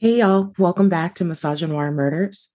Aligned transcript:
Hey, 0.00 0.18
y'all. 0.20 0.52
Welcome 0.58 0.88
back 0.88 1.16
to 1.16 1.24
Misogynoir 1.24 1.92
Murders. 1.92 2.52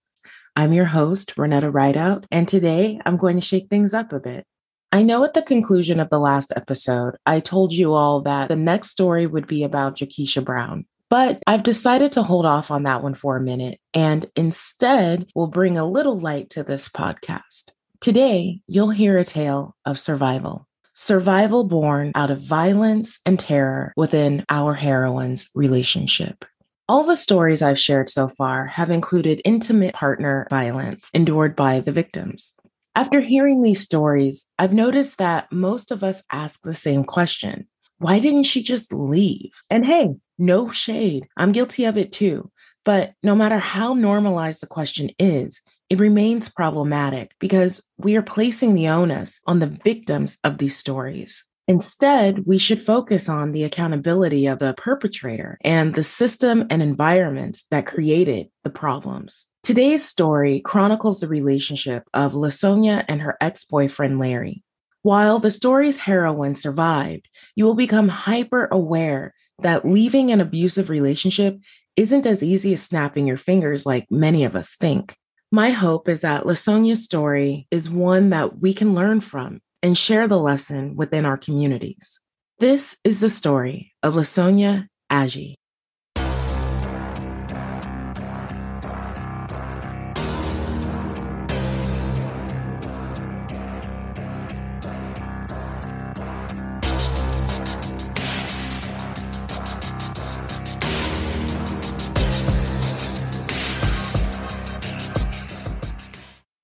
I'm 0.56 0.72
your 0.72 0.86
host, 0.86 1.36
Renetta 1.36 1.70
Rideout, 1.70 2.24
and 2.30 2.48
today 2.48 2.98
I'm 3.04 3.18
going 3.18 3.36
to 3.36 3.42
shake 3.42 3.68
things 3.68 3.92
up 3.92 4.14
a 4.14 4.18
bit. 4.18 4.46
I 4.90 5.02
know 5.02 5.22
at 5.24 5.34
the 5.34 5.42
conclusion 5.42 6.00
of 6.00 6.08
the 6.08 6.18
last 6.18 6.54
episode, 6.56 7.16
I 7.26 7.40
told 7.40 7.74
you 7.74 7.92
all 7.92 8.22
that 8.22 8.48
the 8.48 8.56
next 8.56 8.92
story 8.92 9.26
would 9.26 9.46
be 9.46 9.62
about 9.62 9.98
Jakisha 9.98 10.42
Brown, 10.42 10.86
but 11.10 11.42
I've 11.46 11.64
decided 11.64 12.12
to 12.12 12.22
hold 12.22 12.46
off 12.46 12.70
on 12.70 12.84
that 12.84 13.02
one 13.02 13.14
for 13.14 13.36
a 13.36 13.42
minute 13.42 13.78
and 13.92 14.24
instead 14.36 15.26
will 15.34 15.48
bring 15.48 15.76
a 15.76 15.84
little 15.84 16.18
light 16.18 16.48
to 16.52 16.62
this 16.62 16.88
podcast. 16.88 17.72
Today, 18.00 18.62
you'll 18.66 18.88
hear 18.88 19.18
a 19.18 19.24
tale 19.24 19.76
of 19.84 19.98
survival. 19.98 20.66
Survival 20.94 21.64
born 21.64 22.12
out 22.14 22.30
of 22.30 22.40
violence 22.40 23.20
and 23.26 23.38
terror 23.38 23.92
within 23.98 24.46
our 24.48 24.72
heroine's 24.72 25.50
relationship. 25.54 26.46
All 26.86 27.04
the 27.04 27.16
stories 27.16 27.62
I've 27.62 27.78
shared 27.78 28.10
so 28.10 28.28
far 28.28 28.66
have 28.66 28.90
included 28.90 29.40
intimate 29.42 29.94
partner 29.94 30.46
violence 30.50 31.08
endured 31.14 31.56
by 31.56 31.80
the 31.80 31.92
victims. 31.92 32.58
After 32.94 33.20
hearing 33.20 33.62
these 33.62 33.80
stories, 33.80 34.50
I've 34.58 34.74
noticed 34.74 35.16
that 35.16 35.50
most 35.50 35.90
of 35.90 36.04
us 36.04 36.22
ask 36.30 36.60
the 36.60 36.74
same 36.74 37.02
question 37.02 37.68
Why 37.98 38.18
didn't 38.18 38.42
she 38.42 38.62
just 38.62 38.92
leave? 38.92 39.52
And 39.70 39.86
hey, 39.86 40.10
no 40.36 40.70
shade, 40.70 41.26
I'm 41.38 41.52
guilty 41.52 41.86
of 41.86 41.96
it 41.96 42.12
too. 42.12 42.50
But 42.84 43.14
no 43.22 43.34
matter 43.34 43.58
how 43.58 43.94
normalized 43.94 44.60
the 44.60 44.66
question 44.66 45.08
is, 45.18 45.62
it 45.88 45.98
remains 45.98 46.50
problematic 46.50 47.34
because 47.38 47.82
we 47.96 48.14
are 48.16 48.22
placing 48.22 48.74
the 48.74 48.88
onus 48.88 49.40
on 49.46 49.58
the 49.58 49.78
victims 49.84 50.36
of 50.44 50.58
these 50.58 50.76
stories. 50.76 51.46
Instead, 51.66 52.44
we 52.44 52.58
should 52.58 52.80
focus 52.80 53.28
on 53.28 53.52
the 53.52 53.64
accountability 53.64 54.46
of 54.46 54.58
the 54.58 54.74
perpetrator 54.76 55.56
and 55.62 55.94
the 55.94 56.04
system 56.04 56.66
and 56.68 56.82
environments 56.82 57.64
that 57.70 57.86
created 57.86 58.48
the 58.64 58.70
problems. 58.70 59.46
Today's 59.62 60.06
story 60.06 60.60
chronicles 60.60 61.20
the 61.20 61.28
relationship 61.28 62.04
of 62.12 62.34
Lasonya 62.34 63.04
and 63.08 63.22
her 63.22 63.38
ex 63.40 63.64
boyfriend, 63.64 64.18
Larry. 64.18 64.62
While 65.00 65.38
the 65.38 65.50
story's 65.50 65.98
heroine 65.98 66.54
survived, 66.54 67.28
you 67.56 67.64
will 67.64 67.74
become 67.74 68.08
hyper 68.08 68.68
aware 68.70 69.32
that 69.62 69.86
leaving 69.86 70.30
an 70.30 70.42
abusive 70.42 70.90
relationship 70.90 71.58
isn't 71.96 72.26
as 72.26 72.42
easy 72.42 72.74
as 72.74 72.82
snapping 72.82 73.26
your 73.26 73.36
fingers 73.38 73.86
like 73.86 74.06
many 74.10 74.44
of 74.44 74.54
us 74.54 74.76
think. 74.78 75.16
My 75.50 75.70
hope 75.70 76.08
is 76.08 76.22
that 76.22 76.44
Lasonya's 76.44 77.04
story 77.04 77.68
is 77.70 77.88
one 77.88 78.30
that 78.30 78.58
we 78.58 78.74
can 78.74 78.94
learn 78.94 79.20
from 79.20 79.60
and 79.84 79.98
share 79.98 80.26
the 80.26 80.38
lesson 80.38 80.96
within 80.96 81.26
our 81.26 81.36
communities. 81.36 82.20
This 82.58 82.96
is 83.04 83.20
the 83.20 83.28
story 83.28 83.92
of 84.02 84.14
Lasonya 84.14 84.88
Agee. 85.12 85.56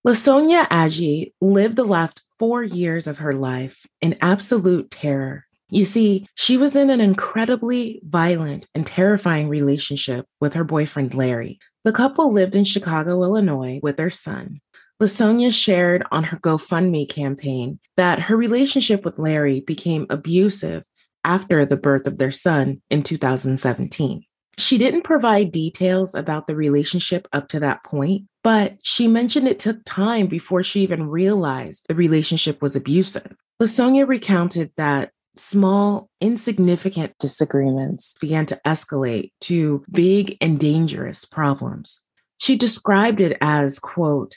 Lasonya 0.06 0.66
Agee 0.70 1.34
lived 1.42 1.76
the 1.76 1.84
last 1.84 2.22
four 2.40 2.62
years 2.62 3.06
of 3.06 3.18
her 3.18 3.34
life 3.34 3.86
in 4.00 4.16
absolute 4.22 4.90
terror. 4.90 5.44
You 5.68 5.84
see, 5.84 6.26
she 6.36 6.56
was 6.56 6.74
in 6.74 6.88
an 6.88 7.00
incredibly 7.00 8.00
violent 8.02 8.66
and 8.74 8.86
terrifying 8.86 9.50
relationship 9.50 10.24
with 10.40 10.54
her 10.54 10.64
boyfriend, 10.64 11.12
Larry. 11.12 11.60
The 11.84 11.92
couple 11.92 12.32
lived 12.32 12.56
in 12.56 12.64
Chicago, 12.64 13.22
Illinois, 13.22 13.78
with 13.82 13.98
their 13.98 14.08
son. 14.08 14.56
Lasonya 15.00 15.52
shared 15.52 16.02
on 16.10 16.24
her 16.24 16.38
GoFundMe 16.38 17.08
campaign 17.08 17.78
that 17.98 18.20
her 18.20 18.36
relationship 18.38 19.04
with 19.04 19.18
Larry 19.18 19.60
became 19.60 20.06
abusive 20.08 20.82
after 21.24 21.66
the 21.66 21.76
birth 21.76 22.06
of 22.06 22.16
their 22.16 22.32
son 22.32 22.80
in 22.90 23.02
2017. 23.02 24.24
She 24.56 24.78
didn't 24.78 25.04
provide 25.04 25.52
details 25.52 26.14
about 26.14 26.46
the 26.46 26.56
relationship 26.56 27.28
up 27.34 27.48
to 27.50 27.60
that 27.60 27.84
point, 27.84 28.24
but 28.42 28.78
she 28.82 29.08
mentioned 29.08 29.46
it 29.46 29.58
took 29.58 29.78
time 29.84 30.26
before 30.26 30.62
she 30.62 30.80
even 30.80 31.08
realized 31.08 31.86
the 31.88 31.94
relationship 31.94 32.62
was 32.62 32.76
abusive. 32.76 33.34
Lasonya 33.60 34.06
recounted 34.06 34.72
that 34.76 35.10
small, 35.36 36.08
insignificant 36.20 37.14
disagreements 37.18 38.14
began 38.20 38.46
to 38.46 38.60
escalate 38.66 39.32
to 39.42 39.84
big 39.90 40.36
and 40.40 40.58
dangerous 40.58 41.24
problems. 41.24 42.04
She 42.38 42.56
described 42.56 43.20
it 43.20 43.36
as, 43.40 43.78
quote, 43.78 44.36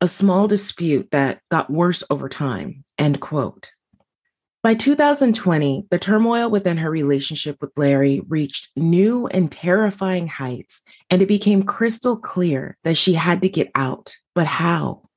a 0.00 0.08
small 0.08 0.48
dispute 0.48 1.08
that 1.12 1.40
got 1.50 1.70
worse 1.70 2.02
over 2.10 2.28
time, 2.28 2.84
end 2.98 3.20
quote. 3.20 3.70
By 4.64 4.72
2020, 4.72 5.88
the 5.90 5.98
turmoil 5.98 6.48
within 6.48 6.78
her 6.78 6.90
relationship 6.90 7.58
with 7.60 7.76
Larry 7.76 8.22
reached 8.26 8.70
new 8.74 9.26
and 9.26 9.52
terrifying 9.52 10.26
heights, 10.26 10.80
and 11.10 11.20
it 11.20 11.26
became 11.26 11.64
crystal 11.64 12.16
clear 12.16 12.78
that 12.82 12.96
she 12.96 13.12
had 13.12 13.42
to 13.42 13.50
get 13.50 13.70
out. 13.74 14.16
But 14.34 14.46
how? 14.46 15.10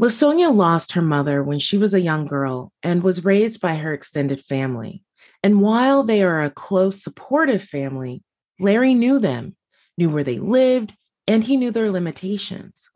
Lasonya 0.00 0.50
lost 0.50 0.92
her 0.92 1.02
mother 1.02 1.42
when 1.42 1.58
she 1.58 1.76
was 1.76 1.92
a 1.92 2.00
young 2.00 2.26
girl 2.26 2.72
and 2.82 3.02
was 3.02 3.22
raised 3.22 3.60
by 3.60 3.74
her 3.74 3.92
extended 3.92 4.40
family. 4.40 5.04
And 5.42 5.60
while 5.60 6.02
they 6.02 6.22
are 6.22 6.42
a 6.42 6.48
close, 6.48 7.04
supportive 7.04 7.62
family, 7.62 8.22
Larry 8.58 8.94
knew 8.94 9.18
them, 9.18 9.56
knew 9.98 10.08
where 10.08 10.24
they 10.24 10.38
lived, 10.38 10.94
and 11.26 11.44
he 11.44 11.58
knew 11.58 11.70
their 11.70 11.90
limitations. 11.90 12.88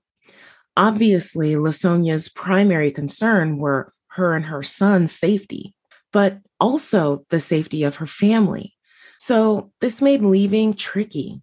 Obviously, 0.79 1.57
Lasonya's 1.57 2.31
primary 2.31 2.91
concern 2.91 3.59
were 3.59 3.93
her 4.13 4.35
and 4.35 4.47
her 4.47 4.63
son's 4.63 5.13
safety 5.13 5.75
but 6.13 6.39
also 6.59 7.25
the 7.31 7.41
safety 7.41 7.83
of 7.83 7.97
her 7.97 8.07
family. 8.07 8.75
So 9.19 9.73
this 9.81 10.01
made 10.01 10.23
leaving 10.23 10.75
tricky. 10.75 11.43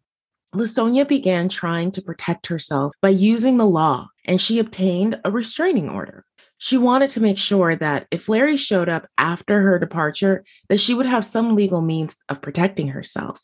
Lasonya 0.56 1.08
began 1.08 1.50
trying 1.50 1.92
to 1.92 2.02
protect 2.02 2.48
herself 2.48 2.94
by 3.02 3.10
using 3.10 3.58
the 3.58 3.66
law, 3.66 4.08
and 4.26 4.42
she 4.42 4.60
obtained 4.60 5.20
a 5.24 5.32
restraining 5.32 5.90
order. 5.90 6.26
She 6.58 6.78
wanted 6.78 7.12
to 7.12 7.22
make 7.22 7.38
sure 7.38 7.76
that 7.76 8.08
if 8.10 8.28
Larry 8.28 8.58
showed 8.58 8.90
up 8.90 9.08
after 9.18 9.62
her 9.62 9.78
departure, 9.78 10.44
that 10.70 10.80
she 10.80 10.94
would 10.94 11.06
have 11.06 11.26
some 11.26 11.56
legal 11.56 11.82
means 11.82 12.18
of 12.30 12.42
protecting 12.42 12.88
herself. 12.90 13.40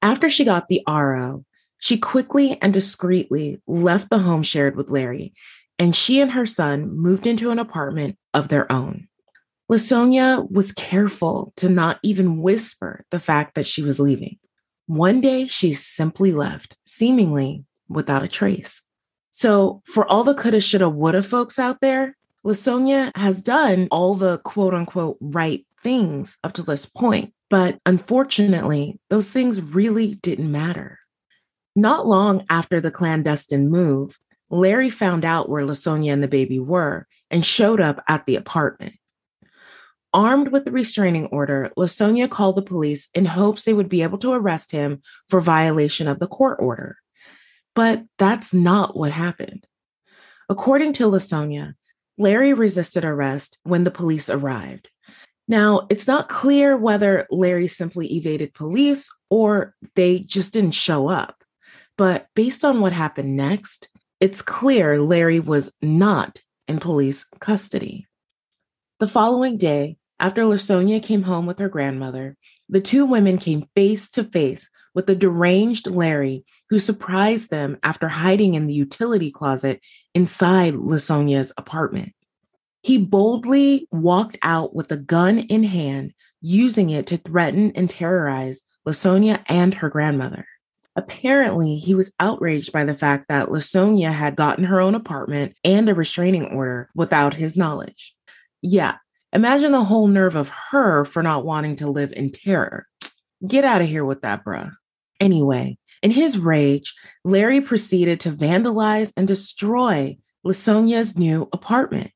After 0.00 0.30
she 0.30 0.44
got 0.44 0.68
the 0.68 0.82
RO, 0.86 1.44
she 1.78 1.98
quickly 1.98 2.58
and 2.62 2.72
discreetly 2.72 3.60
left 3.66 4.10
the 4.10 4.20
home 4.20 4.44
shared 4.44 4.76
with 4.76 4.90
Larry, 4.90 5.34
and 5.78 5.94
she 5.94 6.20
and 6.20 6.30
her 6.32 6.46
son 6.46 6.96
moved 6.96 7.26
into 7.26 7.50
an 7.50 7.58
apartment 7.58 8.16
of 8.32 8.48
their 8.48 8.70
own. 8.70 9.08
Lasonya 9.70 10.48
was 10.50 10.72
careful 10.72 11.52
to 11.56 11.68
not 11.68 11.98
even 12.02 12.40
whisper 12.40 13.04
the 13.10 13.18
fact 13.18 13.54
that 13.54 13.66
she 13.66 13.82
was 13.82 13.98
leaving. 13.98 14.38
One 14.86 15.20
day 15.20 15.48
she 15.48 15.74
simply 15.74 16.32
left, 16.32 16.76
seemingly 16.84 17.64
without 17.88 18.22
a 18.22 18.28
trace. 18.28 18.82
So, 19.30 19.82
for 19.84 20.06
all 20.06 20.24
the 20.24 20.34
coulda, 20.34 20.60
shoulda, 20.60 20.88
woulda 20.88 21.22
folks 21.22 21.58
out 21.58 21.80
there, 21.80 22.16
Lasonya 22.44 23.10
has 23.16 23.42
done 23.42 23.88
all 23.90 24.14
the 24.14 24.38
quote 24.38 24.72
unquote 24.72 25.18
right 25.20 25.66
things 25.82 26.38
up 26.44 26.52
to 26.54 26.62
this 26.62 26.86
point. 26.86 27.34
But 27.50 27.78
unfortunately, 27.84 28.98
those 29.10 29.30
things 29.30 29.60
really 29.60 30.14
didn't 30.14 30.50
matter. 30.50 31.00
Not 31.74 32.06
long 32.06 32.44
after 32.48 32.80
the 32.80 32.90
clandestine 32.90 33.68
move, 33.68 34.16
Larry 34.48 34.90
found 34.90 35.24
out 35.24 35.48
where 35.48 35.66
Lasonya 35.66 36.12
and 36.12 36.22
the 36.22 36.28
baby 36.28 36.58
were 36.58 37.06
and 37.30 37.44
showed 37.44 37.80
up 37.80 38.02
at 38.08 38.26
the 38.26 38.36
apartment. 38.36 38.94
Armed 40.16 40.48
with 40.48 40.64
the 40.64 40.72
restraining 40.72 41.26
order, 41.26 41.70
Lasonya 41.76 42.30
called 42.30 42.56
the 42.56 42.62
police 42.62 43.10
in 43.14 43.26
hopes 43.26 43.64
they 43.64 43.74
would 43.74 43.90
be 43.90 44.02
able 44.02 44.16
to 44.16 44.32
arrest 44.32 44.72
him 44.72 45.02
for 45.28 45.42
violation 45.42 46.08
of 46.08 46.20
the 46.20 46.26
court 46.26 46.56
order. 46.58 46.96
But 47.74 48.02
that's 48.16 48.54
not 48.54 48.96
what 48.96 49.12
happened. 49.12 49.66
According 50.48 50.94
to 50.94 51.04
Lasonya, 51.04 51.74
Larry 52.16 52.54
resisted 52.54 53.04
arrest 53.04 53.58
when 53.64 53.84
the 53.84 53.90
police 53.90 54.30
arrived. 54.30 54.88
Now, 55.48 55.86
it's 55.90 56.06
not 56.06 56.30
clear 56.30 56.78
whether 56.78 57.26
Larry 57.30 57.68
simply 57.68 58.14
evaded 58.14 58.54
police 58.54 59.12
or 59.28 59.74
they 59.96 60.20
just 60.20 60.54
didn't 60.54 60.70
show 60.70 61.08
up. 61.08 61.44
But 61.98 62.28
based 62.34 62.64
on 62.64 62.80
what 62.80 62.92
happened 62.92 63.36
next, 63.36 63.90
it's 64.18 64.40
clear 64.40 64.98
Larry 64.98 65.40
was 65.40 65.70
not 65.82 66.40
in 66.68 66.80
police 66.80 67.26
custody. 67.38 68.06
The 68.98 69.08
following 69.08 69.58
day, 69.58 69.98
after 70.18 70.42
Lasonya 70.42 71.02
came 71.02 71.22
home 71.22 71.46
with 71.46 71.58
her 71.58 71.68
grandmother, 71.68 72.36
the 72.68 72.80
two 72.80 73.04
women 73.04 73.38
came 73.38 73.68
face 73.74 74.08
to 74.10 74.24
face 74.24 74.68
with 74.94 75.06
the 75.06 75.14
deranged 75.14 75.86
Larry, 75.88 76.44
who 76.70 76.78
surprised 76.78 77.50
them 77.50 77.76
after 77.82 78.08
hiding 78.08 78.54
in 78.54 78.66
the 78.66 78.74
utility 78.74 79.30
closet 79.30 79.80
inside 80.14 80.74
Lasonya's 80.74 81.52
apartment. 81.58 82.14
He 82.82 82.96
boldly 82.96 83.88
walked 83.90 84.38
out 84.42 84.74
with 84.74 84.90
a 84.90 84.96
gun 84.96 85.38
in 85.38 85.64
hand, 85.64 86.14
using 86.40 86.90
it 86.90 87.08
to 87.08 87.18
threaten 87.18 87.72
and 87.74 87.90
terrorize 87.90 88.62
Lasonya 88.86 89.42
and 89.46 89.74
her 89.74 89.90
grandmother. 89.90 90.46
Apparently, 90.94 91.76
he 91.76 91.94
was 91.94 92.14
outraged 92.18 92.72
by 92.72 92.84
the 92.84 92.96
fact 92.96 93.26
that 93.28 93.48
Lasonya 93.48 94.12
had 94.12 94.34
gotten 94.34 94.64
her 94.64 94.80
own 94.80 94.94
apartment 94.94 95.54
and 95.62 95.88
a 95.88 95.94
restraining 95.94 96.46
order 96.46 96.88
without 96.94 97.34
his 97.34 97.56
knowledge. 97.56 98.14
Yeah, 98.62 98.96
imagine 99.36 99.70
the 99.70 99.84
whole 99.84 100.08
nerve 100.08 100.34
of 100.34 100.48
her 100.70 101.04
for 101.04 101.22
not 101.22 101.44
wanting 101.44 101.76
to 101.76 101.90
live 101.90 102.10
in 102.12 102.32
terror. 102.32 102.86
Get 103.46 103.64
out 103.64 103.82
of 103.82 103.88
here 103.88 104.04
with 104.04 104.22
that, 104.22 104.42
bruh. 104.44 104.72
Anyway, 105.20 105.76
in 106.02 106.10
his 106.10 106.38
rage, 106.38 106.94
Larry 107.22 107.60
proceeded 107.60 108.18
to 108.20 108.32
vandalize 108.32 109.12
and 109.14 109.28
destroy 109.28 110.16
Lasonya's 110.42 111.18
new 111.18 111.48
apartment. 111.52 112.12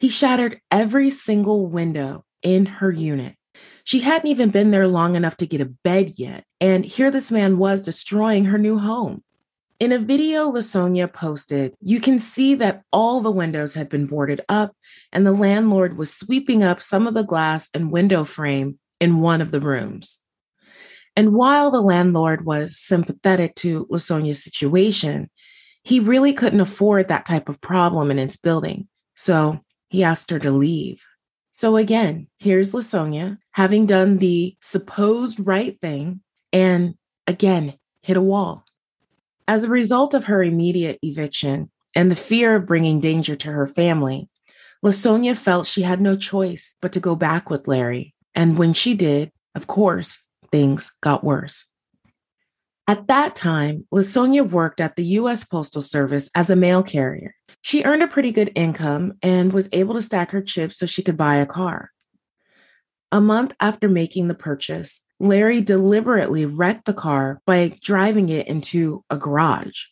He 0.00 0.08
shattered 0.08 0.60
every 0.70 1.10
single 1.10 1.68
window 1.68 2.24
in 2.42 2.66
her 2.66 2.90
unit. 2.90 3.36
She 3.84 4.00
hadn't 4.00 4.28
even 4.28 4.50
been 4.50 4.72
there 4.72 4.88
long 4.88 5.14
enough 5.14 5.36
to 5.38 5.46
get 5.46 5.60
a 5.60 5.72
bed 5.84 6.14
yet, 6.16 6.44
and 6.60 6.84
here 6.84 7.10
this 7.12 7.30
man 7.30 7.58
was 7.58 7.82
destroying 7.84 8.46
her 8.46 8.58
new 8.58 8.78
home. 8.78 9.22
In 9.80 9.92
a 9.92 9.98
video 9.98 10.50
Lasonya 10.50 11.12
posted, 11.12 11.72
you 11.80 12.00
can 12.00 12.18
see 12.18 12.56
that 12.56 12.82
all 12.92 13.20
the 13.20 13.30
windows 13.30 13.74
had 13.74 13.88
been 13.88 14.06
boarded 14.06 14.40
up, 14.48 14.74
and 15.12 15.24
the 15.24 15.32
landlord 15.32 15.96
was 15.96 16.12
sweeping 16.12 16.64
up 16.64 16.82
some 16.82 17.06
of 17.06 17.14
the 17.14 17.22
glass 17.22 17.68
and 17.72 17.92
window 17.92 18.24
frame 18.24 18.80
in 18.98 19.20
one 19.20 19.40
of 19.40 19.52
the 19.52 19.60
rooms. 19.60 20.20
And 21.14 21.32
while 21.32 21.70
the 21.70 21.80
landlord 21.80 22.44
was 22.44 22.76
sympathetic 22.76 23.54
to 23.56 23.86
Lasonya's 23.86 24.42
situation, 24.42 25.30
he 25.84 26.00
really 26.00 26.32
couldn't 26.32 26.60
afford 26.60 27.06
that 27.06 27.24
type 27.24 27.48
of 27.48 27.60
problem 27.60 28.10
in 28.10 28.18
his 28.18 28.36
building. 28.36 28.88
So 29.14 29.60
he 29.90 30.02
asked 30.02 30.30
her 30.30 30.40
to 30.40 30.50
leave. 30.50 31.00
So 31.52 31.76
again, 31.76 32.26
here's 32.38 32.72
Lasonya 32.72 33.38
having 33.52 33.86
done 33.86 34.18
the 34.18 34.56
supposed 34.60 35.38
right 35.38 35.80
thing 35.80 36.20
and 36.52 36.94
again 37.28 37.74
hit 38.02 38.16
a 38.16 38.22
wall. 38.22 38.64
As 39.48 39.64
a 39.64 39.68
result 39.68 40.12
of 40.12 40.24
her 40.24 40.42
immediate 40.42 40.98
eviction 41.02 41.70
and 41.96 42.10
the 42.10 42.16
fear 42.16 42.54
of 42.54 42.66
bringing 42.66 43.00
danger 43.00 43.34
to 43.34 43.50
her 43.50 43.66
family, 43.66 44.28
Lasonya 44.84 45.36
felt 45.36 45.66
she 45.66 45.80
had 45.80 46.02
no 46.02 46.16
choice 46.16 46.74
but 46.82 46.92
to 46.92 47.00
go 47.00 47.16
back 47.16 47.48
with 47.48 47.66
Larry. 47.66 48.14
And 48.34 48.58
when 48.58 48.74
she 48.74 48.92
did, 48.92 49.32
of 49.54 49.66
course, 49.66 50.22
things 50.52 50.94
got 51.00 51.24
worse. 51.24 51.64
At 52.86 53.06
that 53.06 53.34
time, 53.34 53.86
Lasonya 53.92 54.48
worked 54.48 54.80
at 54.80 54.96
the 54.96 55.04
U.S. 55.04 55.44
Postal 55.44 55.82
Service 55.82 56.28
as 56.34 56.50
a 56.50 56.56
mail 56.56 56.82
carrier. 56.82 57.34
She 57.62 57.84
earned 57.84 58.02
a 58.02 58.08
pretty 58.08 58.32
good 58.32 58.52
income 58.54 59.14
and 59.22 59.52
was 59.52 59.70
able 59.72 59.94
to 59.94 60.02
stack 60.02 60.30
her 60.30 60.42
chips 60.42 60.76
so 60.76 60.84
she 60.84 61.02
could 61.02 61.16
buy 61.16 61.36
a 61.36 61.46
car. 61.46 61.90
A 63.10 63.20
month 63.20 63.54
after 63.60 63.88
making 63.88 64.28
the 64.28 64.34
purchase, 64.34 65.06
Larry 65.20 65.60
deliberately 65.60 66.46
wrecked 66.46 66.84
the 66.84 66.94
car 66.94 67.40
by 67.44 67.76
driving 67.82 68.28
it 68.28 68.46
into 68.46 69.04
a 69.10 69.16
garage. 69.16 69.84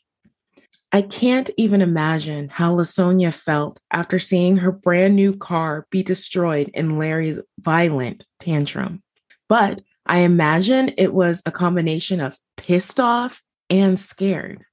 I 0.93 1.03
can't 1.03 1.51
even 1.57 1.83
imagine 1.83 2.49
how 2.49 2.75
Lasonya 2.75 3.35
felt 3.35 3.81
after 3.91 4.19
seeing 4.19 4.59
her 4.59 4.71
brand 4.71 5.17
new 5.17 5.37
car 5.37 5.87
be 5.91 6.03
destroyed 6.03 6.71
in 6.75 6.99
Larry's 6.99 7.41
violent 7.59 8.25
tantrum. 8.41 9.03
But 9.49 9.83
I 10.07 10.19
imagine 10.19 10.95
it 10.97 11.13
was 11.13 11.43
a 11.45 11.51
combination 11.51 12.21
of 12.21 12.39
pissed 12.57 13.01
off 13.01 13.43
and 13.69 13.99
scared. 13.99 14.65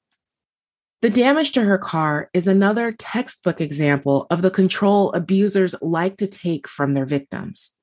The 1.01 1.09
damage 1.09 1.51
to 1.53 1.63
her 1.63 1.77
car 1.77 2.29
is 2.33 2.47
another 2.47 2.93
textbook 2.93 3.59
example 3.59 4.27
of 4.29 4.41
the 4.41 4.51
control 4.51 5.11
abusers 5.11 5.75
like 5.81 6.17
to 6.17 6.27
take 6.27 6.67
from 6.67 6.93
their 6.93 7.05
victims. 7.05 7.77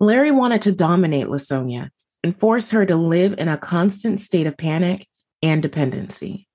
Larry 0.00 0.30
wanted 0.30 0.62
to 0.62 0.72
dominate 0.72 1.26
Lasonya 1.26 1.90
and 2.22 2.38
force 2.38 2.70
her 2.70 2.86
to 2.86 2.96
live 2.96 3.34
in 3.38 3.48
a 3.48 3.58
constant 3.58 4.20
state 4.20 4.46
of 4.46 4.56
panic 4.56 5.06
and 5.42 5.62
dependency. 5.62 6.48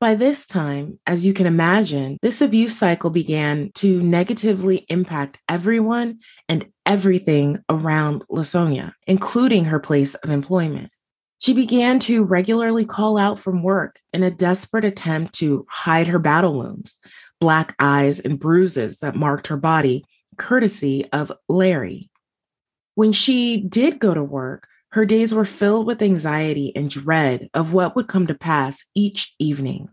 By 0.00 0.14
this 0.14 0.46
time, 0.46 1.00
as 1.08 1.26
you 1.26 1.34
can 1.34 1.46
imagine, 1.46 2.18
this 2.22 2.40
abuse 2.40 2.78
cycle 2.78 3.10
began 3.10 3.72
to 3.76 4.00
negatively 4.00 4.86
impact 4.88 5.40
everyone 5.48 6.20
and 6.48 6.68
everything 6.86 7.64
around 7.68 8.22
Lasonya, 8.30 8.92
including 9.08 9.64
her 9.64 9.80
place 9.80 10.14
of 10.14 10.30
employment. 10.30 10.92
She 11.40 11.52
began 11.52 11.98
to 12.00 12.22
regularly 12.22 12.84
call 12.84 13.18
out 13.18 13.40
from 13.40 13.62
work 13.64 13.98
in 14.12 14.22
a 14.22 14.30
desperate 14.30 14.84
attempt 14.84 15.34
to 15.34 15.66
hide 15.68 16.06
her 16.06 16.18
battle 16.20 16.56
wounds, 16.56 16.98
black 17.40 17.74
eyes, 17.80 18.20
and 18.20 18.38
bruises 18.38 19.00
that 19.00 19.16
marked 19.16 19.48
her 19.48 19.56
body, 19.56 20.04
courtesy 20.38 21.06
of 21.12 21.32
Larry. 21.48 22.10
When 22.94 23.12
she 23.12 23.60
did 23.60 23.98
go 23.98 24.14
to 24.14 24.22
work, 24.22 24.66
her 24.90 25.04
days 25.04 25.34
were 25.34 25.44
filled 25.44 25.86
with 25.86 26.02
anxiety 26.02 26.72
and 26.74 26.88
dread 26.88 27.50
of 27.52 27.72
what 27.72 27.94
would 27.94 28.08
come 28.08 28.26
to 28.26 28.34
pass 28.34 28.84
each 28.94 29.34
evening. 29.38 29.88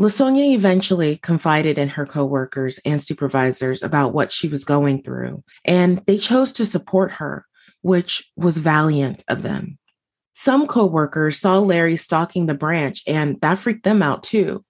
Lasonya 0.00 0.54
eventually 0.54 1.16
confided 1.16 1.78
in 1.78 1.88
her 1.88 2.04
coworkers 2.04 2.78
and 2.84 3.00
supervisors 3.00 3.82
about 3.82 4.12
what 4.12 4.32
she 4.32 4.48
was 4.48 4.64
going 4.64 5.02
through, 5.02 5.42
and 5.64 6.02
they 6.06 6.18
chose 6.18 6.52
to 6.52 6.66
support 6.66 7.12
her, 7.12 7.46
which 7.82 8.30
was 8.36 8.58
valiant 8.58 9.22
of 9.28 9.42
them. 9.42 9.78
Some 10.34 10.66
coworkers 10.66 11.38
saw 11.38 11.58
Larry 11.58 11.96
stalking 11.96 12.46
the 12.46 12.54
branch, 12.54 13.02
and 13.06 13.40
that 13.40 13.58
freaked 13.58 13.84
them 13.84 14.02
out 14.02 14.24
too. 14.24 14.64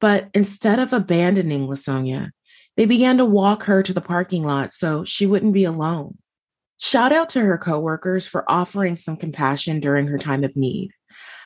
But 0.00 0.30
instead 0.34 0.78
of 0.78 0.92
abandoning 0.92 1.68
Lasonya, 1.68 2.30
they 2.76 2.86
began 2.86 3.18
to 3.18 3.24
walk 3.24 3.64
her 3.64 3.82
to 3.82 3.92
the 3.92 4.00
parking 4.00 4.44
lot 4.44 4.72
so 4.72 5.04
she 5.04 5.26
wouldn't 5.26 5.52
be 5.52 5.64
alone. 5.64 6.18
Shout 6.80 7.12
out 7.12 7.30
to 7.30 7.40
her 7.40 7.58
coworkers 7.58 8.26
for 8.26 8.50
offering 8.50 8.96
some 8.96 9.16
compassion 9.16 9.78
during 9.78 10.08
her 10.08 10.18
time 10.18 10.42
of 10.42 10.56
need. 10.56 10.90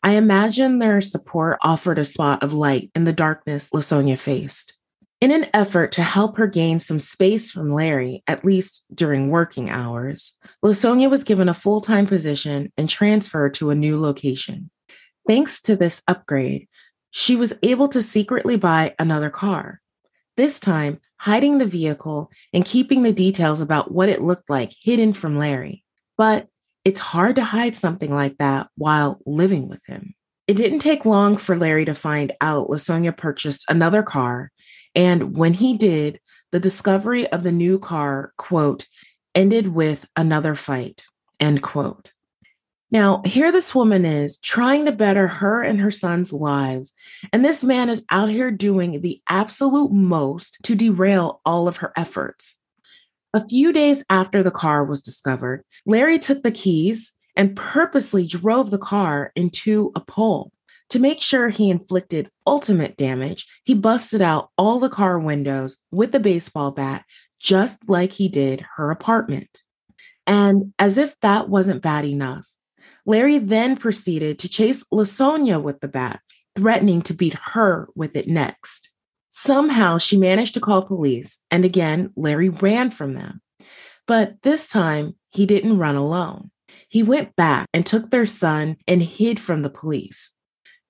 I 0.03 0.13
imagine 0.13 0.79
their 0.79 1.01
support 1.01 1.59
offered 1.63 1.99
a 1.99 2.05
spot 2.05 2.43
of 2.43 2.53
light 2.53 2.91
in 2.95 3.05
the 3.05 3.13
darkness 3.13 3.71
Lasonya 3.75 4.19
faced. 4.19 4.79
In 5.21 5.31
an 5.31 5.47
effort 5.53 5.93
to 5.93 6.03
help 6.03 6.37
her 6.37 6.47
gain 6.47 6.79
some 6.79 6.99
space 6.99 7.51
from 7.51 7.75
Larry, 7.75 8.23
at 8.27 8.45
least 8.45 8.87
during 8.95 9.31
working 9.31 9.71
hours, 9.71 10.37
Lasonya 10.65 11.11
was 11.11 11.25
given 11.25 11.49
a 11.49 11.55
full 11.55 11.81
time 11.81 12.07
position 12.07 12.73
and 12.77 12.89
transferred 12.89 13.55
to 13.55 13.71
a 13.71 13.75
new 13.75 13.99
location. 13.99 14.71
Thanks 15.27 15.61
to 15.63 15.75
this 15.75 16.03
upgrade, 16.07 16.69
she 17.11 17.35
was 17.35 17.59
able 17.63 17.89
to 17.89 18.03
secretly 18.03 18.57
buy 18.57 18.95
another 18.99 19.31
car, 19.31 19.81
this 20.37 20.61
time 20.61 21.01
hiding 21.19 21.59
the 21.59 21.67
vehicle 21.67 22.31
and 22.53 22.65
keeping 22.65 23.03
the 23.03 23.13
details 23.13 23.61
about 23.61 23.91
what 23.93 24.09
it 24.09 24.23
looked 24.23 24.51
like 24.51 24.73
hidden 24.81 25.13
from 25.13 25.39
Larry. 25.39 25.85
But 26.17 26.49
it's 26.85 27.01
hard 27.01 27.37
to 27.37 27.45
hide 27.45 27.75
something 27.75 28.13
like 28.15 28.39
that 28.39 28.69
while 28.77 29.21
living 29.27 29.69
with 29.69 29.81
him. 29.87 30.15
It 30.47 30.57
didn't 30.57 30.79
take 30.79 31.05
long 31.05 31.37
for 31.37 31.57
Larry 31.57 31.85
to 31.87 31.95
find 31.95 32.33
out 32.41 32.69
Lasonya 32.69 33.17
purchased 33.17 33.65
another 33.69 34.03
car. 34.03 34.53
And 34.95 35.37
when 35.37 35.55
he 35.55 35.77
did, 35.77 36.21
the 36.53 36.61
discovery 36.61 37.27
of 37.33 37.43
the 37.43 37.53
new 37.53 37.79
car, 37.79 38.33
quote, 38.39 38.87
ended 39.35 39.69
with 39.69 40.07
another 40.17 40.55
fight, 40.55 41.05
end 41.41 41.63
quote. 41.63 42.13
Now, 42.91 43.23
here 43.25 43.51
this 43.51 43.75
woman 43.75 44.05
is 44.05 44.39
trying 44.39 44.85
to 44.85 44.93
better 44.93 45.27
her 45.27 45.63
and 45.63 45.81
her 45.81 45.91
son's 45.91 46.33
lives. 46.33 46.93
And 47.33 47.45
this 47.45 47.65
man 47.65 47.91
is 47.91 48.05
out 48.11 48.29
here 48.29 48.51
doing 48.53 49.01
the 49.01 49.21
absolute 49.29 49.91
most 49.91 50.59
to 50.65 50.77
derail 50.77 51.41
all 51.45 51.67
of 51.67 51.79
her 51.79 51.93
efforts. 51.97 52.59
A 53.35 53.47
few 53.49 53.73
days 53.73 54.05
after 54.09 54.43
the 54.43 54.53
car 54.53 54.85
was 54.85 55.03
discovered, 55.03 55.65
Larry 55.85 56.19
took 56.19 56.43
the 56.43 56.53
keys 56.53 57.13
and 57.35 57.57
purposely 57.57 58.27
drove 58.27 58.71
the 58.71 58.79
car 58.79 59.33
into 59.35 59.93
a 59.95 60.01
pole. 60.01 60.53
To 60.91 61.01
make 61.01 61.21
sure 61.21 61.49
he 61.49 61.69
inflicted 61.69 62.31
ultimate 62.47 62.97
damage, 62.97 63.47
he 63.65 63.75
busted 63.75 64.23
out 64.23 64.51
all 64.57 64.79
the 64.79 64.89
car 64.89 65.19
windows 65.19 65.77
with 65.91 66.15
a 66.15 66.21
baseball 66.21 66.71
bat, 66.71 67.05
just 67.41 67.89
like 67.89 68.13
he 68.13 68.29
did 68.29 68.65
her 68.77 68.93
apartment. 68.93 69.63
And 70.27 70.73
as 70.79 70.97
if 70.97 71.19
that 71.21 71.49
wasn't 71.49 71.83
bad 71.83 72.05
enough, 72.05 72.49
Larry 73.05 73.39
then 73.39 73.77
proceeded 73.77 74.39
to 74.41 74.49
chase 74.49 74.85
Lasonya 74.93 75.63
with 75.63 75.81
the 75.81 75.89
bat, 75.89 76.21
threatening 76.55 77.03
to 77.03 77.15
beat 77.15 77.35
her 77.35 77.89
with 77.95 78.17
it 78.17 78.29
next. 78.29 78.91
Somehow 79.29 79.99
she 79.99 80.17
managed 80.17 80.55
to 80.55 80.61
call 80.61 80.83
police, 80.83 81.43
and 81.51 81.65
again, 81.65 82.11
Larry 82.17 82.49
ran 82.49 82.91
from 82.91 83.15
them. 83.15 83.41
But 84.07 84.43
this 84.43 84.69
time, 84.69 85.17
he 85.31 85.47
didn't 85.47 85.79
run 85.79 85.97
alone. 85.97 86.51
He 86.89 87.03
went 87.03 87.37
back 87.37 87.69
and 87.75 87.85
took 87.85 88.11
their 88.11 88.27
son 88.27 88.77
and 88.87 89.03
hid 89.03 89.39
from 89.39 89.63
the 89.63 89.71
police. 89.71 90.35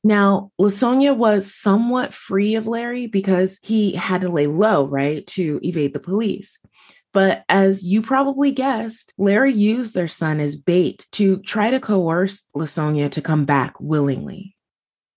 Now, 0.05 0.53
Lasonya 0.61 1.17
was 1.17 1.53
somewhat 1.53 2.15
free 2.15 2.55
of 2.55 2.69
Larry 2.69 3.09
because 3.09 3.59
he 3.62 3.93
had 3.93 4.21
to 4.21 4.29
lay 4.29 4.47
low, 4.47 4.87
right, 4.87 5.26
to 5.29 5.59
evade 5.65 5.95
the 5.95 5.99
police. 6.00 6.59
But 7.16 7.46
as 7.49 7.82
you 7.82 8.02
probably 8.02 8.50
guessed, 8.50 9.14
Larry 9.16 9.54
used 9.54 9.94
their 9.94 10.06
son 10.06 10.38
as 10.38 10.54
bait 10.54 11.06
to 11.12 11.38
try 11.38 11.70
to 11.70 11.80
coerce 11.80 12.46
Lasonya 12.54 13.11
to 13.12 13.23
come 13.23 13.46
back 13.46 13.80
willingly. 13.80 14.54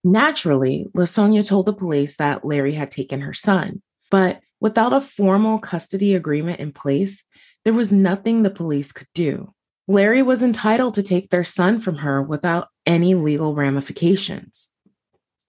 Naturally, 0.06 0.86
Lasonya 0.96 1.46
told 1.46 1.66
the 1.66 1.74
police 1.74 2.16
that 2.16 2.46
Larry 2.46 2.74
had 2.74 2.90
taken 2.90 3.20
her 3.20 3.34
son, 3.34 3.82
but 4.10 4.40
without 4.62 4.94
a 4.94 5.02
formal 5.02 5.60
custody 5.60 6.16
agreement 6.16 6.62
in 6.62 6.72
place, 6.72 7.26
there 7.66 7.74
was 7.74 7.92
nothing 7.92 8.44
the 8.44 8.50
police 8.50 8.94
could 8.94 9.10
do. 9.14 9.54
Larry 9.86 10.22
was 10.22 10.42
entitled 10.42 10.94
to 10.94 11.04
take 11.04 11.32
their 11.32 11.44
son 11.44 11.82
from 11.82 11.98
her 11.98 12.22
without 12.22 12.70
any 12.86 13.14
legal 13.14 13.56
ramifications. 13.56 14.70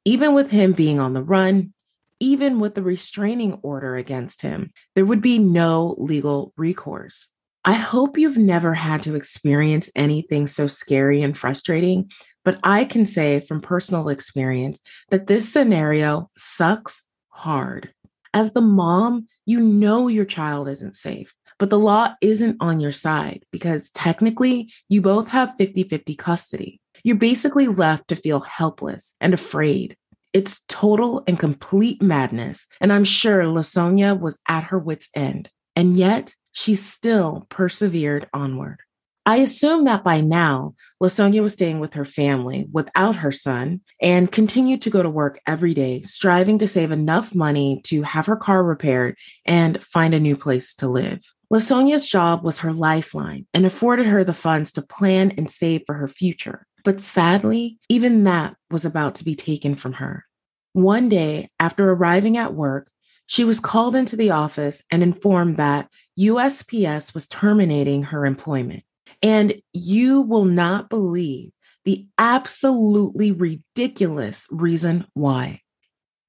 Even 0.05 0.35
with 0.35 0.51
him 0.51 0.73
being 0.73 0.99
on 0.99 1.13
the 1.13 1.23
run, 1.23 1.73
even 2.21 2.61
with 2.61 2.75
the 2.75 2.83
restraining 2.83 3.55
order 3.63 3.97
against 3.97 4.43
him, 4.43 4.73
there 4.95 5.07
would 5.07 5.23
be 5.23 5.39
no 5.39 5.97
legal 5.99 6.53
recourse. 6.57 7.35
I 7.65 7.73
hope 7.73 8.17
you've 8.17 8.39
never 8.39 8.75
had 8.75 9.03
to 9.03 9.15
experience 9.15 9.91
anything 9.95 10.47
so 10.47 10.67
scary 10.67 11.23
and 11.23 11.37
frustrating, 11.37 12.11
but 12.45 12.59
I 12.63 12.85
can 12.85 13.05
say 13.05 13.41
from 13.41 13.61
personal 13.61 14.09
experience 14.09 14.81
that 15.11 15.27
this 15.27 15.53
scenario 15.53 16.31
sucks 16.39 17.07
hard. 17.29 17.93
As 18.33 18.53
the 18.53 18.61
mom, 18.63 19.27
you 19.45 19.61
know 19.61 20.09
your 20.09 20.25
child 20.25 20.69
isn't 20.69 20.97
safe, 20.97 21.35
but 21.59 21.69
the 21.69 21.79
law 21.79 22.15
isn't 22.23 22.57
on 22.61 22.81
your 22.81 22.93
side 22.93 23.45
because 23.51 23.91
technically 23.91 24.73
you 24.89 25.03
both 25.03 25.29
have 25.29 25.55
50 25.59 25.85
50 25.85 26.15
custody. 26.15 26.81
You're 27.03 27.17
basically 27.17 27.67
left 27.67 28.09
to 28.09 28.17
feel 28.17 28.41
helpless 28.41 29.17
and 29.21 29.35
afraid. 29.35 29.97
It's 30.33 30.65
total 30.69 31.25
and 31.27 31.39
complete 31.39 32.01
madness. 32.01 32.67
And 32.81 32.93
I'm 32.93 33.05
sure 33.05 33.43
Lasonya 33.43 34.19
was 34.19 34.39
at 34.49 34.65
her 34.65 34.79
wits' 34.79 35.09
end. 35.15 35.51
And 35.75 35.97
yet, 35.97 36.35
she 36.53 36.75
still 36.75 37.47
persevered 37.49 38.29
onward. 38.33 38.81
I 39.27 39.37
assume 39.37 39.85
that 39.85 40.03
by 40.03 40.23
now, 40.23 40.75
Lasonya 41.01 41.43
was 41.43 41.53
staying 41.53 41.79
with 41.79 41.95
her 41.95 42.07
family 42.07 42.67
without 42.73 43.17
her 43.17 43.31
son 43.31 43.83
and 44.01 44.33
continued 44.33 44.83
to 44.83 44.91
go 44.91 45.03
to 45.03 45.11
work 45.11 45.39
every 45.47 45.75
day, 45.75 46.03
striving 46.03 46.59
to 46.59 46.67
save 46.67 46.91
enough 46.91 47.35
money 47.35 47.81
to 47.85 48.03
have 48.03 48.27
her 48.27 48.37
car 48.37 48.65
repaired 48.65 49.17
and 49.45 49.83
find 49.85 50.15
a 50.15 50.21
new 50.21 50.37
place 50.37 50.75
to 50.77 50.89
live. 50.89 51.21
Lasonya's 51.53 52.07
job 52.07 52.43
was 52.43 52.59
her 52.59 52.73
lifeline 52.73 53.47
and 53.53 53.67
afforded 53.67 54.07
her 54.07 54.25
the 54.25 54.33
funds 54.33 54.73
to 54.73 54.83
plan 54.83 55.33
and 55.37 55.51
save 55.51 55.83
for 55.87 55.95
her 55.95 56.09
future. 56.09 56.67
But 56.85 57.01
sadly, 57.01 57.79
even 57.89 58.25
that 58.25 58.57
was 58.71 58.85
about 58.85 59.17
to 59.17 59.25
be 59.25 59.35
taken 59.35 59.75
from 59.75 59.95
her. 59.95 60.25
One 60.73 61.09
day, 61.09 61.49
after 61.59 61.91
arriving 61.91 62.37
at 62.37 62.55
work, 62.55 62.91
she 63.27 63.45
was 63.45 63.61
called 63.61 63.95
into 63.95 64.17
the 64.17 64.31
office 64.31 64.83
and 64.91 65.03
informed 65.03 65.57
that 65.57 65.89
USPS 66.19 67.15
was 67.15 67.29
terminating 67.29 68.05
her 68.05 68.27
employment. 68.27 68.83
And 69.23 69.61
you 69.73 70.23
will 70.23 70.45
not 70.45 70.89
believe 70.89 71.53
the 71.85 72.07
absolutely 72.19 73.33
ridiculous 73.33 74.47
reason 74.51 75.07
why. 75.15 75.61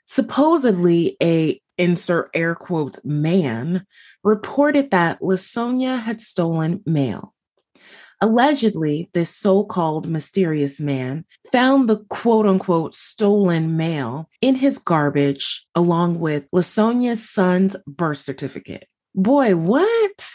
Supposedly, 0.06 1.18
a 1.22 1.62
insert 1.78 2.30
air 2.34 2.54
quotes 2.54 3.04
man 3.04 3.86
reported 4.24 4.92
that 4.92 5.22
Lasonya 5.22 6.02
had 6.02 6.22
stolen 6.22 6.82
mail. 6.86 7.34
Allegedly, 8.24 9.10
this 9.14 9.36
so 9.36 9.64
called 9.64 10.08
mysterious 10.08 10.80
man 10.80 11.26
found 11.52 11.90
the 11.90 11.98
quote 12.10 12.46
unquote 12.46 12.94
stolen 12.94 13.76
mail 13.76 14.30
in 14.42 14.54
his 14.54 14.78
garbage 14.78 15.66
along 15.74 16.20
with 16.20 16.44
Lasonya's 16.52 17.28
son's 17.28 17.76
birth 17.88 18.20
certificate. 18.20 18.88
Boy, 19.16 19.56
what? 19.56 20.26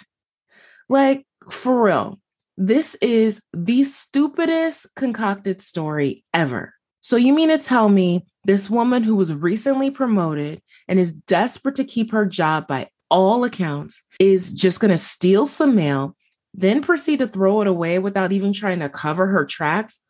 Like, 0.88 1.26
for 1.50 1.84
real, 1.84 2.20
this 2.56 2.96
is 2.96 3.40
the 3.52 3.84
stupidest 3.84 4.92
concocted 4.96 5.60
story 5.60 6.24
ever. 6.34 6.74
So, 7.00 7.16
you 7.16 7.32
mean 7.32 7.50
to 7.50 7.58
tell 7.58 7.88
me 7.88 8.26
this 8.44 8.68
woman 8.68 9.04
who 9.04 9.14
was 9.14 9.32
recently 9.32 9.92
promoted 9.92 10.60
and 10.88 10.98
is 10.98 11.12
desperate 11.12 11.76
to 11.76 11.84
keep 11.84 12.10
her 12.10 12.26
job 12.26 12.66
by 12.66 12.88
all 13.10 13.44
accounts 13.44 14.02
is 14.18 14.52
just 14.52 14.80
going 14.80 14.90
to 14.90 14.98
steal 14.98 15.46
some 15.46 15.76
mail 15.76 16.16
then 16.56 16.80
proceed 16.82 17.18
to 17.18 17.28
throw 17.28 17.60
it 17.60 17.66
away 17.66 17.98
without 17.98 18.32
even 18.32 18.52
trying 18.52 18.80
to 18.80 18.88
cover 18.88 19.26
her 19.26 19.44
tracks 19.44 20.00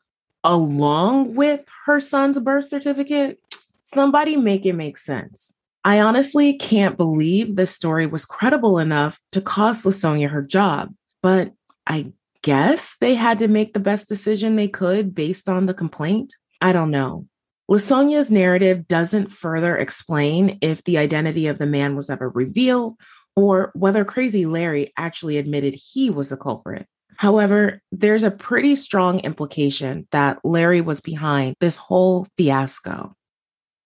along 0.45 1.35
with 1.35 1.61
her 1.87 2.01
son's 2.01 2.39
birth 2.39 2.67
certificate, 2.67 3.41
somebody 3.83 4.37
make 4.37 4.65
it 4.65 4.75
make 4.75 4.97
sense. 4.97 5.57
I 5.85 6.01
honestly 6.01 6.55
can't 6.55 6.97
believe 6.97 7.57
this 7.57 7.73
story 7.73 8.07
was 8.07 8.25
credible 8.25 8.79
enough 8.79 9.21
to 9.33 9.41
cost 9.41 9.85
Lasonya 9.85 10.31
her 10.31 10.43
job, 10.43 10.95
but 11.23 11.53
I 11.87 12.13
guess 12.43 12.97
they 13.01 13.15
had 13.15 13.41
to 13.41 13.49
make 13.49 13.75
the 13.75 13.81
best 13.81 14.09
decision 14.09 14.55
they 14.55 14.69
could 14.69 15.15
based 15.15 15.49
on 15.49 15.67
the 15.67 15.75
complaint. 15.75 16.35
I 16.61 16.73
don't 16.73 16.91
know. 16.91 17.27
Lasonya's 17.69 18.31
narrative 18.31 18.87
doesn't 18.87 19.33
further 19.33 19.77
explain 19.77 20.59
if 20.61 20.85
the 20.85 20.99
identity 20.99 21.49
of 21.49 21.59
the 21.59 21.67
man 21.67 21.97
was 21.97 22.09
ever 22.09 22.29
revealed 22.29 22.95
or 23.37 23.71
whether 23.75 24.05
Crazy 24.05 24.47
Larry 24.47 24.93
actually 24.97 25.37
admitted 25.37 25.75
he 25.75 26.11
was 26.11 26.31
the 26.31 26.37
culprit. 26.37 26.87
However, 27.17 27.81
there's 27.93 28.23
a 28.23 28.31
pretty 28.31 28.77
strong 28.77 29.21
implication 29.21 30.07
that 30.11 30.39
Larry 30.45 30.81
was 30.81 31.01
behind 31.01 31.55
this 31.61 31.77
whole 31.77 32.27
fiasco. 32.37 33.15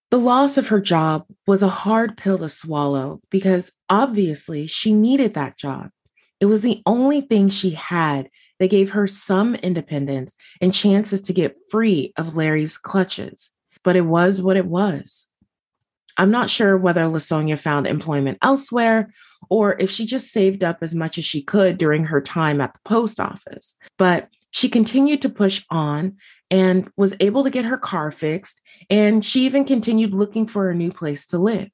The 0.09 0.19
loss 0.19 0.57
of 0.57 0.67
her 0.67 0.81
job 0.81 1.25
was 1.47 1.63
a 1.63 1.69
hard 1.69 2.17
pill 2.17 2.37
to 2.39 2.49
swallow 2.49 3.21
because 3.29 3.71
obviously 3.89 4.67
she 4.67 4.91
needed 4.91 5.33
that 5.35 5.57
job. 5.57 5.89
It 6.41 6.47
was 6.47 6.61
the 6.61 6.81
only 6.85 7.21
thing 7.21 7.47
she 7.47 7.71
had 7.71 8.29
that 8.59 8.69
gave 8.69 8.89
her 8.91 9.07
some 9.07 9.55
independence 9.55 10.35
and 10.59 10.73
chances 10.73 11.21
to 11.23 11.33
get 11.33 11.55
free 11.69 12.11
of 12.17 12.35
Larry's 12.35 12.77
clutches. 12.77 13.51
But 13.83 13.95
it 13.95 14.01
was 14.01 14.41
what 14.41 14.57
it 14.57 14.65
was. 14.65 15.29
I'm 16.17 16.31
not 16.31 16.49
sure 16.49 16.77
whether 16.77 17.01
Lasonya 17.01 17.57
found 17.57 17.87
employment 17.87 18.37
elsewhere 18.41 19.11
or 19.51 19.75
if 19.79 19.91
she 19.91 20.05
just 20.05 20.31
saved 20.31 20.63
up 20.63 20.77
as 20.81 20.95
much 20.95 21.17
as 21.17 21.25
she 21.25 21.43
could 21.43 21.77
during 21.77 22.05
her 22.05 22.21
time 22.21 22.61
at 22.61 22.73
the 22.73 22.79
post 22.85 23.19
office. 23.19 23.75
But 23.97 24.29
she 24.49 24.69
continued 24.69 25.21
to 25.21 25.29
push 25.29 25.65
on 25.69 26.15
and 26.49 26.89
was 26.95 27.15
able 27.19 27.43
to 27.43 27.49
get 27.49 27.65
her 27.65 27.77
car 27.77 28.11
fixed, 28.11 28.61
and 28.89 29.23
she 29.23 29.45
even 29.45 29.65
continued 29.65 30.13
looking 30.13 30.47
for 30.47 30.69
a 30.69 30.75
new 30.75 30.89
place 30.89 31.27
to 31.27 31.37
live. 31.37 31.67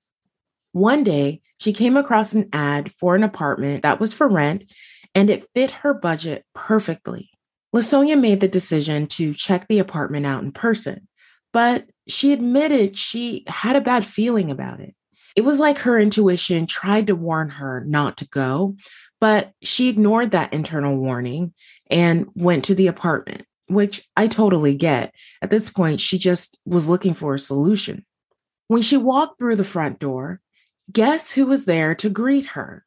One 0.71 1.03
day, 1.03 1.41
she 1.59 1.71
came 1.71 1.97
across 1.97 2.33
an 2.33 2.49
ad 2.51 2.91
for 2.99 3.15
an 3.15 3.23
apartment 3.23 3.83
that 3.83 3.99
was 3.99 4.11
for 4.11 4.27
rent, 4.27 4.71
and 5.13 5.29
it 5.29 5.47
fit 5.53 5.69
her 5.69 5.93
budget 5.93 6.45
perfectly. 6.55 7.29
Lasonya 7.75 8.19
made 8.19 8.39
the 8.39 8.47
decision 8.47 9.05
to 9.07 9.35
check 9.35 9.67
the 9.67 9.77
apartment 9.77 10.25
out 10.25 10.43
in 10.43 10.51
person, 10.51 11.07
but 11.53 11.85
she 12.07 12.33
admitted 12.33 12.97
she 12.97 13.43
had 13.45 13.75
a 13.75 13.81
bad 13.81 14.03
feeling 14.03 14.49
about 14.49 14.79
it. 14.79 14.95
It 15.37 15.45
was 15.45 15.59
like 15.59 15.77
her 15.77 15.99
intuition 15.99 16.65
tried 16.65 17.07
to 17.07 17.15
warn 17.15 17.49
her 17.49 17.85
not 17.85 18.17
to 18.17 18.27
go, 18.27 18.75
but 19.21 19.51
she 19.61 19.87
ignored 19.87 20.31
that 20.31 20.51
internal 20.51 20.97
warning 20.97 21.53
and 21.91 22.25
went 22.33 22.65
to 22.65 22.75
the 22.75 22.87
apartment, 22.87 23.45
which 23.67 24.03
I 24.17 24.25
totally 24.25 24.73
get. 24.73 25.13
At 25.43 25.51
this 25.51 25.69
point, 25.69 26.01
she 26.01 26.17
just 26.17 26.59
was 26.65 26.89
looking 26.89 27.13
for 27.13 27.35
a 27.35 27.39
solution. 27.39 28.03
When 28.67 28.81
she 28.81 28.97
walked 28.97 29.37
through 29.37 29.57
the 29.57 29.63
front 29.63 29.99
door, 29.99 30.41
guess 30.91 31.29
who 31.29 31.45
was 31.45 31.65
there 31.65 31.93
to 31.93 32.09
greet 32.09 32.47
her? 32.47 32.83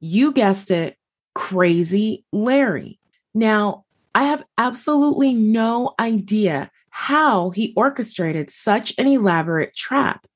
You 0.00 0.32
guessed 0.32 0.72
it, 0.72 0.96
crazy 1.32 2.24
Larry. 2.32 2.98
Now, 3.34 3.84
I 4.16 4.24
have 4.24 4.42
absolutely 4.58 5.32
no 5.32 5.94
idea 6.00 6.72
how 6.90 7.50
he 7.50 7.72
orchestrated 7.76 8.50
such 8.50 8.94
an 8.98 9.06
elaborate 9.06 9.76
trap. 9.76 10.26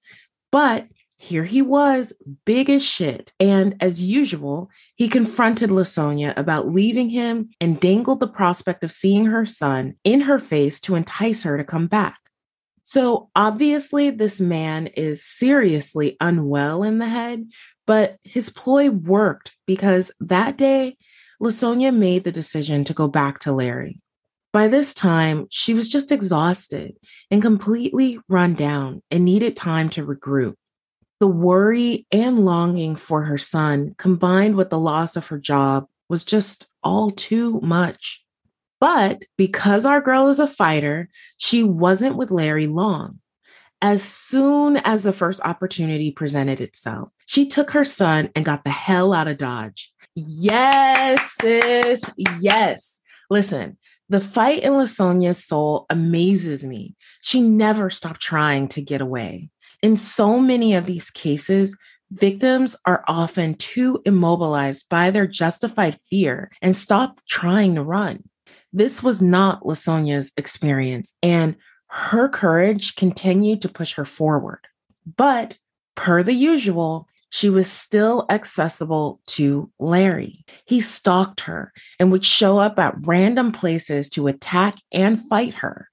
But 0.52 0.86
here 1.22 1.44
he 1.44 1.62
was, 1.62 2.12
big 2.44 2.68
as 2.68 2.82
shit. 2.82 3.32
And 3.38 3.76
as 3.80 4.02
usual, 4.02 4.70
he 4.96 5.08
confronted 5.08 5.70
Lasonya 5.70 6.36
about 6.36 6.72
leaving 6.72 7.10
him 7.10 7.50
and 7.60 7.78
dangled 7.78 8.18
the 8.18 8.26
prospect 8.26 8.82
of 8.82 8.90
seeing 8.90 9.26
her 9.26 9.46
son 9.46 9.94
in 10.02 10.22
her 10.22 10.40
face 10.40 10.80
to 10.80 10.96
entice 10.96 11.44
her 11.44 11.56
to 11.56 11.62
come 11.62 11.86
back. 11.86 12.18
So 12.82 13.30
obviously, 13.36 14.10
this 14.10 14.40
man 14.40 14.88
is 14.88 15.24
seriously 15.24 16.16
unwell 16.20 16.82
in 16.82 16.98
the 16.98 17.08
head, 17.08 17.48
but 17.86 18.16
his 18.24 18.50
ploy 18.50 18.90
worked 18.90 19.52
because 19.64 20.10
that 20.18 20.56
day, 20.56 20.96
Lasonya 21.40 21.94
made 21.94 22.24
the 22.24 22.32
decision 22.32 22.82
to 22.84 22.94
go 22.94 23.06
back 23.06 23.38
to 23.40 23.52
Larry. 23.52 24.00
By 24.52 24.66
this 24.66 24.92
time, 24.92 25.46
she 25.50 25.72
was 25.72 25.88
just 25.88 26.10
exhausted 26.10 26.96
and 27.30 27.40
completely 27.40 28.18
run 28.28 28.54
down 28.54 29.02
and 29.08 29.24
needed 29.24 29.56
time 29.56 29.88
to 29.90 30.04
regroup. 30.04 30.54
The 31.22 31.28
worry 31.28 32.04
and 32.10 32.44
longing 32.44 32.96
for 32.96 33.22
her 33.22 33.38
son, 33.38 33.94
combined 33.96 34.56
with 34.56 34.70
the 34.70 34.78
loss 34.80 35.14
of 35.14 35.28
her 35.28 35.38
job, 35.38 35.86
was 36.08 36.24
just 36.24 36.68
all 36.82 37.12
too 37.12 37.60
much. 37.60 38.24
But 38.80 39.26
because 39.38 39.84
our 39.84 40.00
girl 40.00 40.30
is 40.30 40.40
a 40.40 40.48
fighter, 40.48 41.08
she 41.36 41.62
wasn't 41.62 42.16
with 42.16 42.32
Larry 42.32 42.66
long. 42.66 43.20
As 43.80 44.02
soon 44.02 44.78
as 44.78 45.04
the 45.04 45.12
first 45.12 45.40
opportunity 45.44 46.10
presented 46.10 46.60
itself, 46.60 47.10
she 47.26 47.46
took 47.46 47.70
her 47.70 47.84
son 47.84 48.30
and 48.34 48.44
got 48.44 48.64
the 48.64 48.70
hell 48.70 49.12
out 49.12 49.28
of 49.28 49.38
Dodge. 49.38 49.92
Yes, 50.16 51.36
sis. 51.40 52.02
Yes. 52.40 53.00
Listen, 53.30 53.78
the 54.08 54.20
fight 54.20 54.64
in 54.64 54.72
Lasonya's 54.72 55.46
soul 55.46 55.86
amazes 55.88 56.64
me. 56.64 56.96
She 57.20 57.40
never 57.40 57.90
stopped 57.90 58.20
trying 58.20 58.66
to 58.70 58.82
get 58.82 59.00
away. 59.00 59.50
In 59.82 59.96
so 59.96 60.38
many 60.38 60.74
of 60.74 60.86
these 60.86 61.10
cases, 61.10 61.76
Victims 62.12 62.76
are 62.84 63.04
often 63.08 63.54
too 63.54 64.02
immobilized 64.04 64.88
by 64.90 65.10
their 65.10 65.26
justified 65.26 65.98
fear 66.10 66.50
and 66.60 66.76
stop 66.76 67.20
trying 67.26 67.74
to 67.74 67.82
run. 67.82 68.22
This 68.70 69.02
was 69.02 69.22
not 69.22 69.64
Lasonya's 69.64 70.30
experience, 70.36 71.16
and 71.22 71.56
her 71.86 72.28
courage 72.28 72.96
continued 72.96 73.62
to 73.62 73.70
push 73.70 73.94
her 73.94 74.04
forward. 74.04 74.60
But 75.16 75.58
per 75.94 76.22
the 76.22 76.34
usual, 76.34 77.08
she 77.30 77.48
was 77.48 77.70
still 77.70 78.26
accessible 78.28 79.22
to 79.28 79.70
Larry. 79.78 80.44
He 80.66 80.82
stalked 80.82 81.40
her 81.40 81.72
and 81.98 82.12
would 82.12 82.26
show 82.26 82.58
up 82.58 82.78
at 82.78 83.06
random 83.06 83.52
places 83.52 84.10
to 84.10 84.26
attack 84.26 84.76
and 84.92 85.26
fight 85.30 85.54
her. 85.54 85.88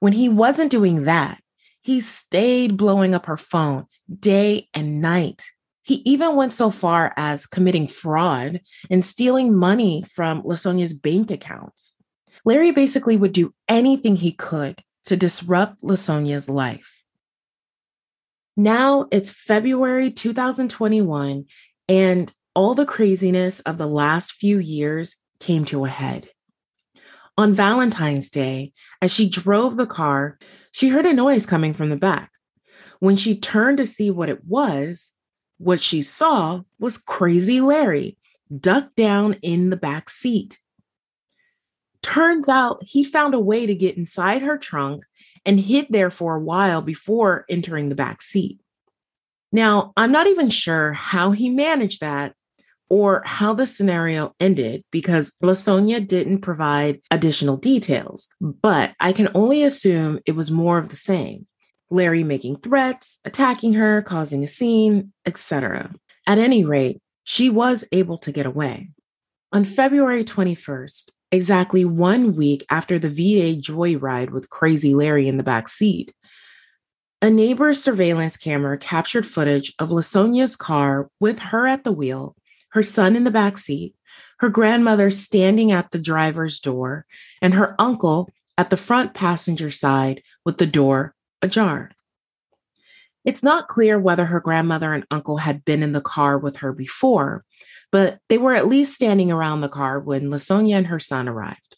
When 0.00 0.14
he 0.14 0.30
wasn't 0.30 0.70
doing 0.70 1.02
that, 1.02 1.41
he 1.82 2.00
stayed 2.00 2.76
blowing 2.76 3.14
up 3.14 3.26
her 3.26 3.36
phone 3.36 3.86
day 4.18 4.68
and 4.72 5.00
night. 5.00 5.44
He 5.82 5.96
even 6.04 6.36
went 6.36 6.54
so 6.54 6.70
far 6.70 7.12
as 7.16 7.46
committing 7.46 7.88
fraud 7.88 8.60
and 8.88 9.04
stealing 9.04 9.54
money 9.54 10.04
from 10.14 10.42
Lasonya's 10.42 10.94
bank 10.94 11.30
accounts. 11.30 11.94
Larry 12.44 12.70
basically 12.70 13.16
would 13.16 13.32
do 13.32 13.52
anything 13.68 14.16
he 14.16 14.32
could 14.32 14.82
to 15.06 15.16
disrupt 15.16 15.82
Lasonya's 15.82 16.48
life. 16.48 17.02
Now 18.56 19.06
it's 19.10 19.30
February 19.30 20.10
2021, 20.10 21.46
and 21.88 22.32
all 22.54 22.74
the 22.74 22.86
craziness 22.86 23.60
of 23.60 23.78
the 23.78 23.86
last 23.86 24.32
few 24.32 24.58
years 24.58 25.16
came 25.40 25.64
to 25.66 25.84
a 25.84 25.88
head. 25.88 26.28
On 27.38 27.54
Valentine's 27.54 28.28
Day, 28.28 28.72
as 29.00 29.10
she 29.10 29.28
drove 29.28 29.76
the 29.76 29.86
car, 29.86 30.38
she 30.72 30.88
heard 30.88 31.06
a 31.06 31.12
noise 31.12 31.46
coming 31.46 31.74
from 31.74 31.90
the 31.90 31.96
back. 31.96 32.30
When 32.98 33.16
she 33.16 33.38
turned 33.38 33.78
to 33.78 33.86
see 33.86 34.10
what 34.10 34.28
it 34.28 34.44
was, 34.44 35.10
what 35.58 35.80
she 35.80 36.02
saw 36.02 36.62
was 36.78 36.98
Crazy 36.98 37.60
Larry 37.60 38.16
ducked 38.54 38.96
down 38.96 39.34
in 39.42 39.70
the 39.70 39.76
back 39.76 40.10
seat. 40.10 40.58
Turns 42.02 42.48
out 42.48 42.82
he 42.82 43.04
found 43.04 43.34
a 43.34 43.40
way 43.40 43.66
to 43.66 43.74
get 43.74 43.96
inside 43.96 44.42
her 44.42 44.58
trunk 44.58 45.04
and 45.46 45.60
hid 45.60 45.86
there 45.90 46.10
for 46.10 46.36
a 46.36 46.40
while 46.40 46.82
before 46.82 47.44
entering 47.48 47.88
the 47.88 47.94
back 47.94 48.22
seat. 48.22 48.60
Now, 49.52 49.92
I'm 49.96 50.12
not 50.12 50.26
even 50.26 50.50
sure 50.50 50.92
how 50.92 51.30
he 51.30 51.48
managed 51.50 52.00
that 52.00 52.34
or 52.92 53.22
how 53.24 53.54
the 53.54 53.66
scenario 53.66 54.34
ended 54.38 54.84
because 54.90 55.32
Lasonya 55.42 56.06
didn't 56.06 56.42
provide 56.42 57.00
additional 57.10 57.56
details, 57.56 58.28
but 58.38 58.92
I 59.00 59.14
can 59.14 59.30
only 59.34 59.62
assume 59.62 60.20
it 60.26 60.36
was 60.36 60.50
more 60.50 60.76
of 60.76 60.90
the 60.90 60.96
same. 60.96 61.46
Larry 61.88 62.22
making 62.22 62.58
threats, 62.58 63.18
attacking 63.24 63.72
her, 63.72 64.02
causing 64.02 64.44
a 64.44 64.46
scene, 64.46 65.14
etc. 65.24 65.90
At 66.26 66.36
any 66.36 66.66
rate, 66.66 67.00
she 67.24 67.48
was 67.48 67.82
able 67.92 68.18
to 68.18 68.30
get 68.30 68.44
away. 68.44 68.90
On 69.52 69.64
February 69.64 70.22
21st, 70.22 71.12
exactly 71.30 71.86
one 71.86 72.36
week 72.36 72.62
after 72.68 72.98
the 72.98 73.08
V 73.08 73.36
Day 73.36 73.56
joyride 73.58 74.32
with 74.32 74.50
Crazy 74.50 74.92
Larry 74.92 75.28
in 75.28 75.38
the 75.38 75.42
back 75.42 75.70
seat, 75.70 76.12
a 77.22 77.30
neighbor's 77.30 77.82
surveillance 77.82 78.36
camera 78.36 78.76
captured 78.76 79.26
footage 79.26 79.72
of 79.78 79.88
Lasonya's 79.88 80.56
car 80.56 81.08
with 81.20 81.38
her 81.38 81.66
at 81.66 81.84
the 81.84 81.92
wheel, 81.92 82.36
her 82.72 82.82
son 82.82 83.16
in 83.16 83.24
the 83.24 83.30
back 83.30 83.58
seat, 83.58 83.94
her 84.38 84.48
grandmother 84.48 85.10
standing 85.10 85.72
at 85.72 85.90
the 85.90 85.98
driver's 85.98 86.60
door, 86.60 87.06
and 87.40 87.54
her 87.54 87.74
uncle 87.78 88.28
at 88.58 88.70
the 88.70 88.76
front 88.76 89.14
passenger 89.14 89.70
side 89.70 90.22
with 90.44 90.58
the 90.58 90.66
door 90.66 91.14
ajar. 91.40 91.90
It's 93.24 93.42
not 93.42 93.68
clear 93.68 93.98
whether 93.98 94.24
her 94.24 94.40
grandmother 94.40 94.92
and 94.92 95.06
uncle 95.10 95.36
had 95.36 95.64
been 95.64 95.82
in 95.82 95.92
the 95.92 96.00
car 96.00 96.38
with 96.38 96.56
her 96.56 96.72
before, 96.72 97.44
but 97.92 98.18
they 98.28 98.38
were 98.38 98.54
at 98.54 98.66
least 98.66 98.94
standing 98.94 99.30
around 99.30 99.60
the 99.60 99.68
car 99.68 100.00
when 100.00 100.30
Lasonya 100.30 100.76
and 100.76 100.86
her 100.88 100.98
son 100.98 101.28
arrived. 101.28 101.76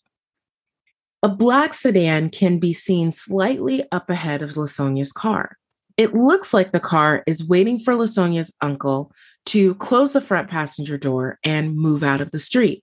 A 1.22 1.28
black 1.28 1.74
sedan 1.74 2.30
can 2.30 2.58
be 2.58 2.72
seen 2.72 3.10
slightly 3.10 3.84
up 3.92 4.10
ahead 4.10 4.42
of 4.42 4.52
Lasonya's 4.52 5.12
car. 5.12 5.56
It 5.96 6.14
looks 6.14 6.52
like 6.52 6.72
the 6.72 6.80
car 6.80 7.22
is 7.26 7.46
waiting 7.46 7.78
for 7.78 7.94
Lasonya's 7.94 8.52
uncle 8.60 9.12
to 9.46 9.74
close 9.76 10.12
the 10.12 10.20
front 10.20 10.48
passenger 10.48 10.98
door 10.98 11.38
and 11.44 11.76
move 11.76 12.02
out 12.02 12.20
of 12.20 12.30
the 12.30 12.38
street. 12.38 12.82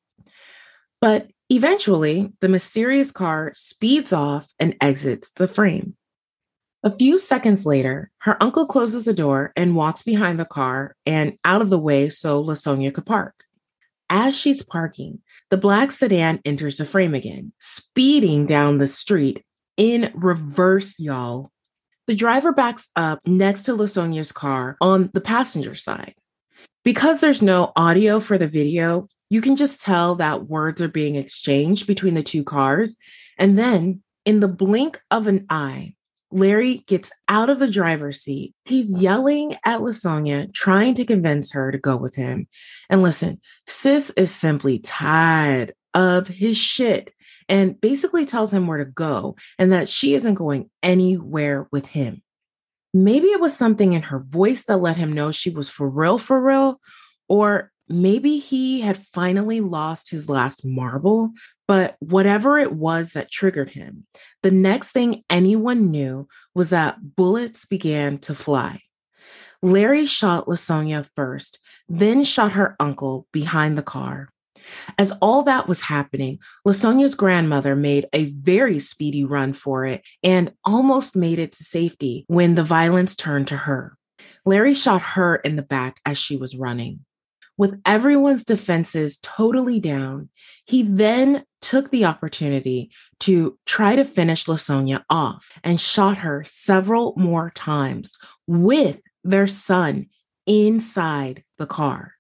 But 1.00 1.28
eventually, 1.50 2.32
the 2.40 2.50
mysterious 2.50 3.12
car 3.12 3.52
speeds 3.54 4.14
off 4.14 4.48
and 4.60 4.76
exits 4.82 5.32
the 5.32 5.48
frame. 5.48 5.96
A 6.84 6.96
few 6.96 7.20
seconds 7.20 7.66
later, 7.66 8.10
her 8.20 8.42
uncle 8.42 8.66
closes 8.66 9.06
the 9.06 9.14
door 9.14 9.54
and 9.56 9.76
walks 9.76 10.02
behind 10.02 10.40
the 10.40 10.46
car 10.46 10.96
and 11.06 11.38
out 11.46 11.62
of 11.62 11.70
the 11.70 11.80
way 11.80 12.10
so 12.10 12.44
Lasonya 12.44 12.94
could 12.94 13.06
park. 13.06 13.44
As 14.10 14.36
she's 14.38 14.64
parking, 14.64 15.20
the 15.52 15.58
black 15.58 15.92
sedan 15.92 16.42
enters 16.44 16.78
the 16.78 16.86
frame 16.86 17.14
again, 17.14 17.54
speeding 17.60 18.46
down 18.46 18.78
the 18.78 18.88
street 18.88 19.46
in 19.78 20.12
reverse, 20.16 21.00
y'all. 21.00 21.52
The 22.08 22.16
driver 22.16 22.52
backs 22.52 22.90
up 22.96 23.20
next 23.26 23.64
to 23.64 23.74
Lasonya's 23.74 24.32
car 24.32 24.76
on 24.82 25.12
the 25.14 25.22
passenger 25.22 25.76
side. 25.76 26.16
Because 26.84 27.22
there's 27.22 27.42
no 27.42 27.72
audio 27.76 28.20
for 28.20 28.38
the 28.38 28.48
video, 28.48 29.08
you 29.30 29.42
can 29.42 29.56
just 29.56 29.82
tell 29.82 30.16
that 30.16 30.48
words 30.48 30.82
are 30.82 30.88
being 30.88 31.16
exchanged 31.16 31.88
between 31.88 32.16
the 32.16 32.24
two 32.24 32.44
cars. 32.44 32.98
And 33.38 33.58
then, 33.58 34.02
in 34.26 34.40
the 34.40 34.48
blink 34.48 35.00
of 35.10 35.28
an 35.28 35.46
eye, 35.50 35.96
Larry 36.32 36.80
gets 36.88 37.12
out 37.28 37.50
of 37.50 37.60
the 37.60 37.70
driver's 37.70 38.22
seat. 38.22 38.54
He's 38.66 39.00
yelling 39.02 39.58
at 39.66 39.82
Lasonya, 39.82 40.54
trying 40.54 40.96
to 40.96 41.06
convince 41.06 41.52
her 41.52 41.72
to 41.72 41.78
go 41.78 41.98
with 41.98 42.16
him. 42.16 42.48
And 42.90 43.04
listen, 43.04 43.42
Sis 43.68 44.12
is 44.12 44.34
simply 44.34 44.80
tired 44.80 45.74
of 45.94 46.28
his 46.28 46.58
shit 46.58 47.14
and 47.50 47.80
basically 47.80 48.26
tells 48.26 48.54
him 48.54 48.68
where 48.68 48.78
to 48.78 48.86
go 48.86 49.36
and 49.60 49.72
that 49.72 49.90
she 49.90 50.16
isn't 50.16 50.36
going 50.36 50.70
anywhere 50.82 51.68
with 51.72 51.86
him. 51.86 52.22
Maybe 52.94 53.28
it 53.28 53.40
was 53.40 53.56
something 53.56 53.94
in 53.94 54.04
her 54.04 54.20
voice 54.20 54.66
that 54.66 54.78
let 54.78 54.98
him 54.98 55.14
know 55.14 55.32
she 55.32 55.50
was 55.50 55.70
for 55.70 55.90
real, 55.90 56.18
for 56.18 56.42
real, 56.42 56.80
or 57.30 57.72
maybe 57.88 58.40
he 58.40 58.82
had 58.82 59.06
finally 59.14 59.62
lost 59.62 60.12
his 60.12 60.30
last 60.30 60.66
marble 60.66 61.34
but 61.72 61.96
whatever 62.00 62.58
it 62.60 62.74
was 62.74 63.14
that 63.14 63.32
triggered 63.32 63.70
him, 63.70 64.06
the 64.44 64.52
next 64.52 64.92
thing 64.92 65.24
anyone 65.30 65.90
knew 65.90 66.28
was 66.54 66.72
that 66.72 67.16
bullets 67.16 67.64
began 67.64 68.18
to 68.18 68.36
fly. 68.36 68.82
Larry 69.62 70.06
shot 70.06 70.48
Lasonya 70.48 71.08
first, 71.16 71.60
then 71.88 72.26
shot 72.26 72.52
her 72.52 72.76
uncle 72.78 73.26
behind 73.32 73.78
the 73.78 73.82
car. 73.82 74.28
As 74.98 75.12
all 75.22 75.44
that 75.44 75.68
was 75.68 75.82
happening, 75.82 76.40
Lasonya's 76.66 77.16
grandmother 77.16 77.76
made 77.76 78.08
a 78.14 78.26
very 78.26 78.80
speedy 78.80 79.24
run 79.24 79.54
for 79.54 79.86
it 79.86 80.06
and 80.24 80.52
almost 80.66 81.16
made 81.16 81.40
it 81.40 81.54
to 81.54 81.64
safety 81.64 82.26
when 82.28 82.56
the 82.56 82.64
violence 82.64 83.16
turned 83.16 83.48
to 83.48 83.58
her. 83.58 83.98
Larry 84.46 84.74
shot 84.74 85.02
her 85.02 85.38
in 85.38 85.56
the 85.56 85.62
back 85.62 86.00
as 86.06 86.18
she 86.18 86.36
was 86.36 86.56
running. 86.56 87.06
With 87.58 87.80
everyone's 87.86 88.44
defenses 88.44 89.20
totally 89.22 89.80
down, 89.80 90.30
he 90.66 90.82
then 90.84 91.44
took 91.62 91.92
the 91.92 92.06
opportunity 92.06 92.90
to 93.20 93.58
try 93.66 93.96
to 93.96 94.04
finish 94.04 94.46
Lasonya 94.46 95.04
off 95.10 95.52
and 95.64 95.80
shot 95.80 96.18
her 96.20 96.44
several 96.44 97.14
more 97.18 97.52
times 97.54 98.16
with 98.48 99.00
their 99.24 99.48
son 99.48 100.08
inside 100.48 101.44
the 101.60 101.68
car. 101.68 102.16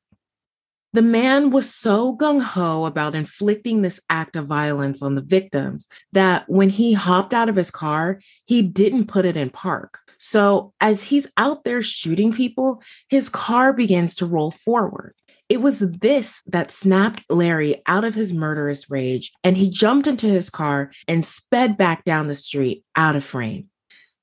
The 0.93 1.01
man 1.01 1.51
was 1.51 1.73
so 1.73 2.17
gung 2.17 2.41
ho 2.41 2.84
about 2.84 3.15
inflicting 3.15 3.82
this 3.82 4.01
act 4.10 4.36
of 4.36 4.47
violence 4.47 5.01
on 5.01 5.15
the 5.15 5.21
victims 5.21 5.88
that 6.12 6.43
when 6.49 6.69
he 6.69 6.91
hopped 6.91 7.34
out 7.34 7.47
of 7.47 7.56
his 7.56 7.71
car, 7.71 8.19
he 8.45 8.62
didn't 8.62 9.08
put 9.08 9.23
it 9.23 9.38
in 9.38 9.51
park. 9.51 9.99
So, 10.19 10.73
as 10.82 11.04
he's 11.04 11.27
out 11.38 11.63
there 11.63 11.82
shooting 11.82 12.34
people, 12.34 12.84
his 13.10 13.30
car 13.30 13.71
begins 13.71 14.15
to 14.15 14.25
roll 14.25 14.51
forward. 14.51 15.15
It 15.47 15.62
was 15.62 15.80
this 15.80 16.43
that 16.47 16.71
snapped 16.71 17.23
Larry 17.30 17.82
out 17.88 18.04
of 18.04 18.13
his 18.13 18.32
murderous 18.32 18.91
rage, 18.91 19.32
and 19.43 19.58
he 19.58 19.69
jumped 19.69 20.08
into 20.08 20.27
his 20.27 20.49
car 20.49 20.91
and 21.08 21.25
sped 21.25 21.77
back 21.77 22.04
down 22.04 22.27
the 22.27 22.36
street 22.36 22.84
out 22.95 23.15
of 23.15 23.23
frame. 23.23 23.70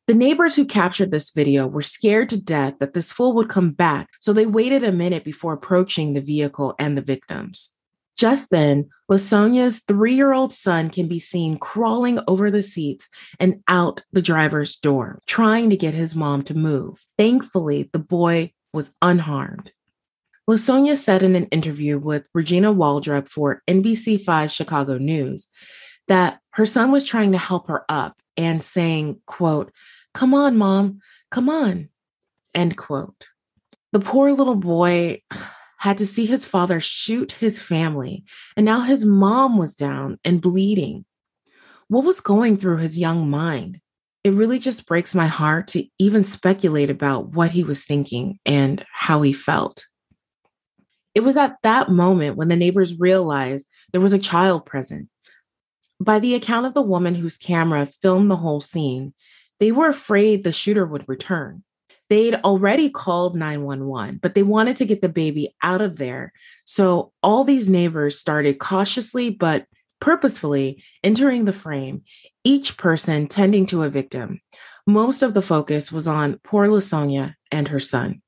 The 0.09 0.15
neighbors 0.15 0.57
who 0.57 0.65
captured 0.65 1.11
this 1.11 1.33
video 1.33 1.67
were 1.67 1.83
scared 1.83 2.31
to 2.31 2.43
death 2.43 2.77
that 2.81 2.95
this 2.95 3.13
fool 3.13 3.35
would 3.35 3.51
come 3.51 3.73
back, 3.73 4.09
so 4.21 4.33
they 4.33 4.47
waited 4.47 4.83
a 4.83 4.91
minute 4.91 5.23
before 5.23 5.53
approaching 5.53 6.15
the 6.15 6.23
vehicle 6.23 6.75
and 6.79 6.97
the 6.97 7.03
victims. 7.03 7.77
Just 8.17 8.49
then, 8.49 8.89
Lasonya's 9.11 9.81
three 9.81 10.15
year 10.15 10.33
old 10.33 10.55
son 10.55 10.89
can 10.89 11.09
be 11.09 11.21
seen 11.21 11.59
crawling 11.59 12.21
over 12.27 12.51
the 12.51 12.63
seats 12.63 13.11
and 13.39 13.63
out 13.69 14.03
the 14.11 14.23
driver's 14.23 14.77
door, 14.77 15.21
trying 15.27 15.69
to 15.69 15.77
get 15.77 15.93
his 15.93 16.15
mom 16.15 16.43
to 16.45 16.55
move. 16.55 17.07
Thankfully, 17.19 17.91
the 17.93 17.99
boy 17.99 18.55
was 18.73 18.93
unharmed. 19.03 19.73
Lasonya 20.49 20.97
said 20.97 21.23
in 21.23 21.37
an 21.37 21.49
interview 21.49 21.99
with 21.99 22.27
Regina 22.33 22.73
Waldrop 22.73 23.29
for 23.29 23.63
NBC5 23.69 24.51
Chicago 24.51 24.97
News 24.97 25.49
that 26.09 26.41
her 26.53 26.65
son 26.65 26.93
was 26.93 27.05
trying 27.05 27.33
to 27.33 27.39
help 27.39 27.69
her 27.69 27.85
up 27.91 28.17
and 28.39 28.63
saying, 28.63 29.21
quote, 29.27 29.73
come 30.19 30.35
on, 30.35 30.57
mom, 30.57 30.99
come 31.31 31.49
on, 31.49 31.89
end 32.53 32.77
quote. 32.77 33.29
The 33.93 34.01
poor 34.01 34.33
little 34.33 34.57
boy 34.57 35.23
had 35.79 35.99
to 35.99 36.09
see 36.09 36.27
his 36.27 36.45
father 36.45 36.81
shoot 36.81 37.31
his 37.31 37.63
family, 37.63 38.25
and 38.57 38.67
now 38.67 38.81
his 38.81 39.05
mom 39.05 39.57
was 39.57 39.77
down 39.77 40.19
and 40.25 40.43
bleeding. 40.43 41.05
What 41.87 42.03
was 42.03 42.21
going 42.21 42.57
through 42.57 42.79
his 42.79 42.99
young 42.99 43.31
mind? 43.31 43.81
It 44.25 44.33
really 44.33 44.59
just 44.59 44.87
breaks 44.89 45.15
my 45.15 45.29
heart 45.29 45.69
to 45.69 45.87
even 46.01 46.25
speculate 46.25 46.91
about 46.91 47.29
what 47.29 47.53
he 47.53 47.63
was 47.63 47.85
thinking 47.85 48.41
and 48.45 48.85
how 48.93 49.23
he 49.23 49.33
felt. 49.33 49.87
It 51.15 51.21
was 51.21 51.37
at 51.37 51.59
that 51.63 51.93
moment 51.93 52.37
when 52.37 52.49
the 52.49 52.57
neighbors 52.57 52.99
realized 52.99 53.69
there 53.93 54.01
was 54.01 54.13
a 54.13 54.19
child 54.19 54.67
present. 54.67 55.09
By 56.01 56.19
the 56.19 56.35
account 56.35 56.67
of 56.67 56.75
the 56.75 56.83
woman 56.83 57.15
whose 57.15 57.37
camera 57.37 57.87
filmed 58.03 58.33
the 58.33 58.37
whole 58.37 58.61
scene, 58.61 59.15
they 59.61 59.73
were 59.73 59.89
afraid 59.89 60.45
the 60.45 60.53
shooter 60.53 60.87
would 60.87 61.09
return. 61.09 61.63
They'd 62.09 62.37
already 62.37 62.89
called 62.89 63.37
911, 63.37 64.21
but 64.23 64.35
they 64.35 64.43
wanted 64.43 64.77
to 64.79 64.87
get 64.87 65.03
the 65.03 65.09
baby 65.09 65.55
out 65.63 65.83
of 65.83 65.99
there. 65.99 66.33
So 66.65 67.13
all 67.23 67.45
these 67.45 67.69
neighbors 67.69 68.19
started 68.19 68.59
cautiously 68.59 69.31
but 69.31 69.67
purposefully 70.01 70.83
entering 71.03 71.45
the 71.45 71.53
frame, 71.53 72.03
each 72.45 72.77
person 72.77 73.27
tending 73.27 73.67
to 73.67 73.83
a 73.83 73.91
victim. 73.91 74.41
Most 74.87 75.23
of 75.23 75.35
the 75.35 75.43
focus 75.43 75.93
was 75.93 76.07
on 76.07 76.41
poor 76.45 76.67
Lasonya 76.69 77.35
and 77.51 77.69
her 77.69 77.81
son. 77.81 78.23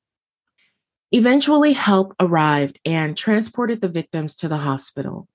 Eventually, 1.11 1.73
help 1.73 2.15
arrived 2.19 2.79
and 2.85 3.17
transported 3.17 3.81
the 3.81 3.89
victims 3.89 4.35
to 4.37 4.47
the 4.47 4.57
hospital. 4.57 5.27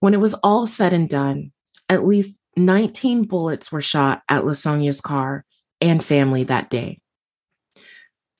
When 0.00 0.14
it 0.14 0.20
was 0.20 0.34
all 0.34 0.66
said 0.66 0.92
and 0.92 1.08
done, 1.08 1.52
at 1.88 2.06
least 2.06 2.40
19 2.58 3.24
bullets 3.24 3.70
were 3.72 3.80
shot 3.80 4.22
at 4.28 4.44
Lasonya's 4.44 5.00
car 5.00 5.44
and 5.80 6.04
family 6.04 6.44
that 6.44 6.70
day. 6.70 7.00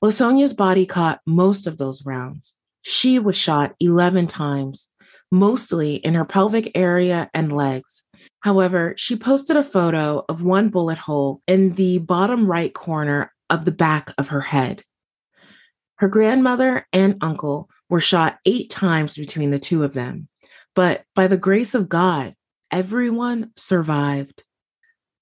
Lasonya's 0.01 0.53
body 0.53 0.85
caught 0.85 1.21
most 1.25 1.67
of 1.67 1.77
those 1.77 2.05
rounds. 2.05 2.55
She 2.81 3.19
was 3.19 3.35
shot 3.35 3.75
11 3.79 4.27
times, 4.27 4.89
mostly 5.31 5.95
in 5.95 6.13
her 6.13 6.25
pelvic 6.25 6.71
area 6.75 7.29
and 7.33 7.51
legs. 7.51 8.03
However, 8.41 8.93
she 8.97 9.15
posted 9.15 9.57
a 9.57 9.63
photo 9.63 10.23
of 10.29 10.41
one 10.41 10.69
bullet 10.69 10.97
hole 10.97 11.41
in 11.47 11.75
the 11.75 11.97
bottom 11.97 12.49
right 12.49 12.73
corner 12.73 13.33
of 13.49 13.65
the 13.65 13.71
back 13.71 14.13
of 14.17 14.29
her 14.29 14.41
head. 14.41 14.83
Her 15.97 16.07
grandmother 16.07 16.87
and 16.93 17.17
uncle 17.21 17.69
were 17.89 17.99
shot 17.99 18.39
eight 18.45 18.69
times 18.69 19.17
between 19.17 19.51
the 19.51 19.59
two 19.59 19.83
of 19.83 19.93
them, 19.93 20.29
but 20.75 21.03
by 21.13 21.27
the 21.27 21.37
grace 21.37 21.75
of 21.75 21.89
God, 21.89 22.35
everyone 22.71 23.51
survived. 23.55 24.43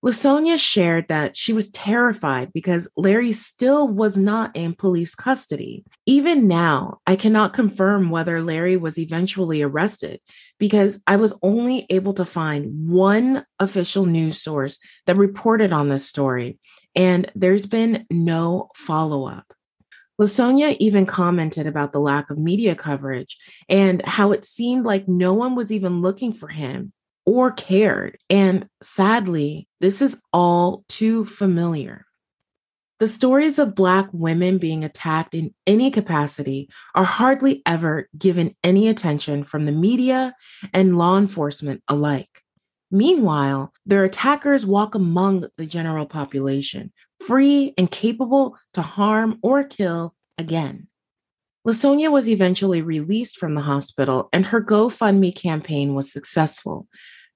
Lasonya 0.05 0.59
shared 0.59 1.07
that 1.07 1.35
she 1.35 1.53
was 1.53 1.71
terrified 1.71 2.53
because 2.53 2.89
Larry 2.95 3.33
still 3.33 3.87
was 3.87 4.15
not 4.15 4.55
in 4.55 4.75
police 4.75 5.15
custody. 5.15 5.83
Even 6.05 6.47
now, 6.47 6.99
I 7.07 7.15
cannot 7.15 7.53
confirm 7.53 8.11
whether 8.11 8.41
Larry 8.41 8.77
was 8.77 8.99
eventually 8.99 9.63
arrested 9.63 10.21
because 10.59 11.01
I 11.07 11.15
was 11.15 11.37
only 11.41 11.87
able 11.89 12.13
to 12.13 12.25
find 12.25 12.87
one 12.87 13.43
official 13.59 14.05
news 14.05 14.39
source 14.39 14.77
that 15.07 15.17
reported 15.17 15.73
on 15.73 15.89
this 15.89 16.07
story, 16.07 16.59
and 16.95 17.31
there's 17.33 17.65
been 17.65 18.05
no 18.11 18.69
follow 18.75 19.27
up. 19.27 19.51
Lasonya 20.21 20.77
even 20.79 21.05
commented 21.05 21.67
about 21.67 21.91
the 21.91 21.99
lack 21.99 22.29
of 22.29 22.37
media 22.37 22.75
coverage 22.75 23.37
and 23.67 24.03
how 24.05 24.31
it 24.31 24.45
seemed 24.45 24.85
like 24.85 25.07
no 25.07 25.33
one 25.33 25.55
was 25.55 25.71
even 25.71 26.01
looking 26.01 26.33
for 26.33 26.47
him 26.47 26.91
or 27.27 27.51
cared. 27.51 28.17
And 28.29 28.67
sadly, 28.81 29.67
this 29.81 30.01
is 30.01 30.19
all 30.31 30.85
too 30.87 31.25
familiar. 31.25 32.05
The 32.99 33.07
stories 33.07 33.59
of 33.59 33.75
Black 33.75 34.07
women 34.11 34.57
being 34.57 34.83
attacked 34.83 35.35
in 35.35 35.53
any 35.67 35.91
capacity 35.91 36.69
are 36.95 37.03
hardly 37.03 37.61
ever 37.65 38.07
given 38.17 38.55
any 38.63 38.87
attention 38.87 39.43
from 39.43 39.65
the 39.65 39.71
media 39.71 40.33
and 40.73 40.97
law 40.97 41.17
enforcement 41.17 41.83
alike. 41.87 42.41
Meanwhile, 42.89 43.73
their 43.85 44.05
attackers 44.05 44.65
walk 44.65 44.95
among 44.95 45.45
the 45.57 45.65
general 45.65 46.05
population, 46.05 46.91
free 47.27 47.73
and 47.77 47.91
capable 47.91 48.57
to 48.73 48.81
harm 48.81 49.37
or 49.43 49.63
kill 49.63 50.15
again. 50.37 50.87
Lasonya 51.67 52.09
was 52.09 52.29
eventually 52.29 52.81
released 52.81 53.37
from 53.37 53.53
the 53.53 53.61
hospital, 53.61 54.29
and 54.31 54.45
her 54.45 54.63
GoFundMe 54.63 55.35
campaign 55.35 55.93
was 55.95 56.11
successful. 56.11 56.87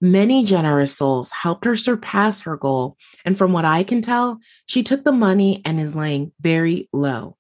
Many 0.04 0.44
generous 0.44 0.98
souls 0.98 1.32
helped 1.32 1.64
her 1.66 1.76
surpass 1.76 2.42
her 2.42 2.58
goal, 2.58 2.98
and 3.24 3.38
from 3.38 3.54
what 3.54 3.66
I 3.66 3.84
can 3.84 4.02
tell, 4.02 4.40
she 4.66 4.82
took 4.82 5.04
the 5.04 5.12
money 5.12 5.62
and 5.64 5.80
is 5.80 5.96
laying 5.96 6.32
very 6.42 6.90
low. 6.92 7.38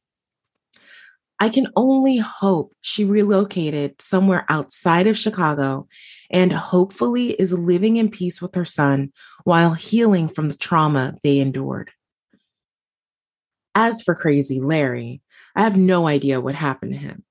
I 1.39 1.50
can 1.50 1.69
only 1.76 2.17
hope 2.17 2.76
she 2.82 3.04
relocated 3.04 4.00
somewhere 4.00 4.45
outside 4.47 5.08
of 5.08 5.17
Chicago 5.17 5.88
and 6.30 6.54
hopefully 6.54 7.32
is 7.32 7.52
living 7.52 7.97
in 7.97 8.12
peace 8.12 8.43
with 8.43 8.54
her 8.54 8.63
son 8.63 9.12
while 9.43 9.74
healing 9.74 10.30
from 10.30 10.50
the 10.50 10.56
trauma 10.56 11.15
they 11.24 11.39
endured. 11.39 11.89
As 13.74 14.04
for 14.04 14.13
Crazy 14.13 14.60
Larry, 14.60 15.24
I 15.56 15.63
have 15.63 15.78
no 15.78 16.06
idea 16.06 16.39
what 16.39 16.54
happened 16.54 16.91
to 16.91 17.00
him. 17.00 17.24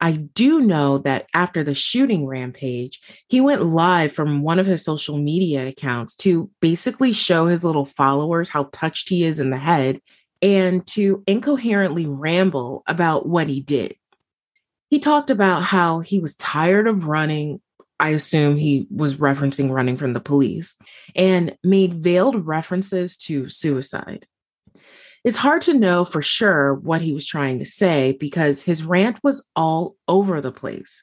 I 0.00 0.12
do 0.12 0.60
know 0.60 0.98
that 0.98 1.26
after 1.34 1.64
the 1.64 1.74
shooting 1.74 2.26
rampage, 2.26 3.00
he 3.28 3.40
went 3.40 3.66
live 3.66 4.12
from 4.12 4.42
one 4.42 4.58
of 4.58 4.66
his 4.66 4.84
social 4.84 5.18
media 5.18 5.66
accounts 5.66 6.14
to 6.16 6.50
basically 6.60 7.12
show 7.12 7.46
his 7.46 7.64
little 7.64 7.84
followers 7.84 8.48
how 8.48 8.68
touched 8.72 9.08
he 9.08 9.24
is 9.24 9.40
in 9.40 9.50
the 9.50 9.58
head 9.58 10.00
and 10.40 10.86
to 10.86 11.24
incoherently 11.26 12.06
ramble 12.06 12.84
about 12.86 13.26
what 13.26 13.48
he 13.48 13.60
did. 13.60 13.96
He 14.88 15.00
talked 15.00 15.30
about 15.30 15.64
how 15.64 16.00
he 16.00 16.20
was 16.20 16.36
tired 16.36 16.86
of 16.86 17.08
running. 17.08 17.60
I 18.00 18.10
assume 18.10 18.56
he 18.56 18.86
was 18.94 19.14
referencing 19.16 19.70
running 19.70 19.96
from 19.96 20.12
the 20.12 20.20
police 20.20 20.76
and 21.16 21.56
made 21.64 21.94
veiled 21.94 22.46
references 22.46 23.16
to 23.16 23.48
suicide. 23.48 24.26
It's 25.24 25.36
hard 25.36 25.62
to 25.62 25.74
know 25.74 26.04
for 26.04 26.22
sure 26.22 26.74
what 26.74 27.00
he 27.00 27.12
was 27.12 27.26
trying 27.26 27.58
to 27.58 27.64
say 27.64 28.12
because 28.12 28.62
his 28.62 28.82
rant 28.82 29.18
was 29.22 29.46
all 29.56 29.96
over 30.06 30.40
the 30.40 30.52
place. 30.52 31.02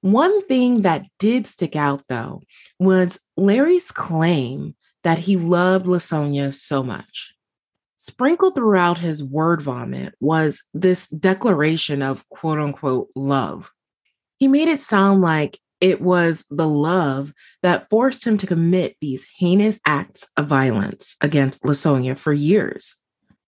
One 0.00 0.46
thing 0.46 0.82
that 0.82 1.06
did 1.18 1.46
stick 1.46 1.76
out, 1.76 2.02
though, 2.08 2.42
was 2.78 3.20
Larry's 3.36 3.90
claim 3.90 4.74
that 5.02 5.18
he 5.18 5.36
loved 5.36 5.86
Lasonya 5.86 6.54
so 6.54 6.82
much. 6.82 7.34
Sprinkled 7.96 8.54
throughout 8.54 8.96
his 8.96 9.22
word 9.22 9.60
vomit 9.60 10.14
was 10.20 10.62
this 10.72 11.08
declaration 11.08 12.00
of 12.00 12.26
quote 12.30 12.58
unquote 12.58 13.08
love. 13.14 13.70
He 14.38 14.48
made 14.48 14.68
it 14.68 14.80
sound 14.80 15.20
like 15.20 15.58
it 15.80 16.00
was 16.00 16.44
the 16.50 16.68
love 16.68 17.32
that 17.62 17.88
forced 17.88 18.26
him 18.26 18.36
to 18.38 18.46
commit 18.46 18.96
these 19.00 19.26
heinous 19.38 19.80
acts 19.86 20.26
of 20.36 20.46
violence 20.46 21.16
against 21.20 21.62
Lasonya 21.62 22.18
for 22.18 22.32
years. 22.32 22.94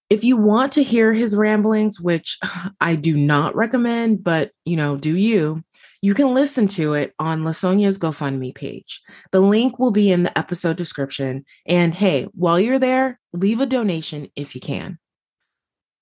If 0.09 0.25
you 0.25 0.37
want 0.37 0.73
to 0.73 0.83
hear 0.83 1.13
his 1.13 1.37
ramblings, 1.37 2.01
which 2.01 2.39
I 2.81 2.97
do 2.97 3.17
not 3.17 3.55
recommend, 3.55 4.25
but 4.25 4.51
you 4.65 4.77
know, 4.77 4.97
do 4.97 5.17
you, 5.17 5.63
you 6.01 6.15
can 6.15 6.35
listen 6.35 6.67
to 6.69 6.95
it 6.95 7.15
on 7.19 7.43
Lasonya's 7.43 7.99
GoFundMe 7.99 8.55
page. 8.55 9.01
The 9.31 9.41
link 9.41 9.79
will 9.79 9.93
be 9.93 10.11
in 10.11 10.25
the 10.25 10.37
episode 10.37 10.77
description. 10.77 11.45
And 11.65 11.95
hey, 11.95 12.25
while 12.33 12.59
you're 12.59 12.81
there, 12.81 13.21
leave 13.33 13.61
a 13.61 13.67
donation 13.67 14.29
if 14.35 14.57
you 14.57 14.61
can. 14.61 14.99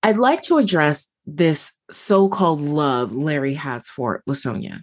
I'd 0.02 0.16
like 0.16 0.40
to 0.42 0.56
address 0.56 1.08
this 1.26 1.74
so 1.90 2.30
called 2.30 2.60
love 2.60 3.14
Larry 3.14 3.54
has 3.54 3.88
for 3.88 4.22
Lasonya. 4.28 4.80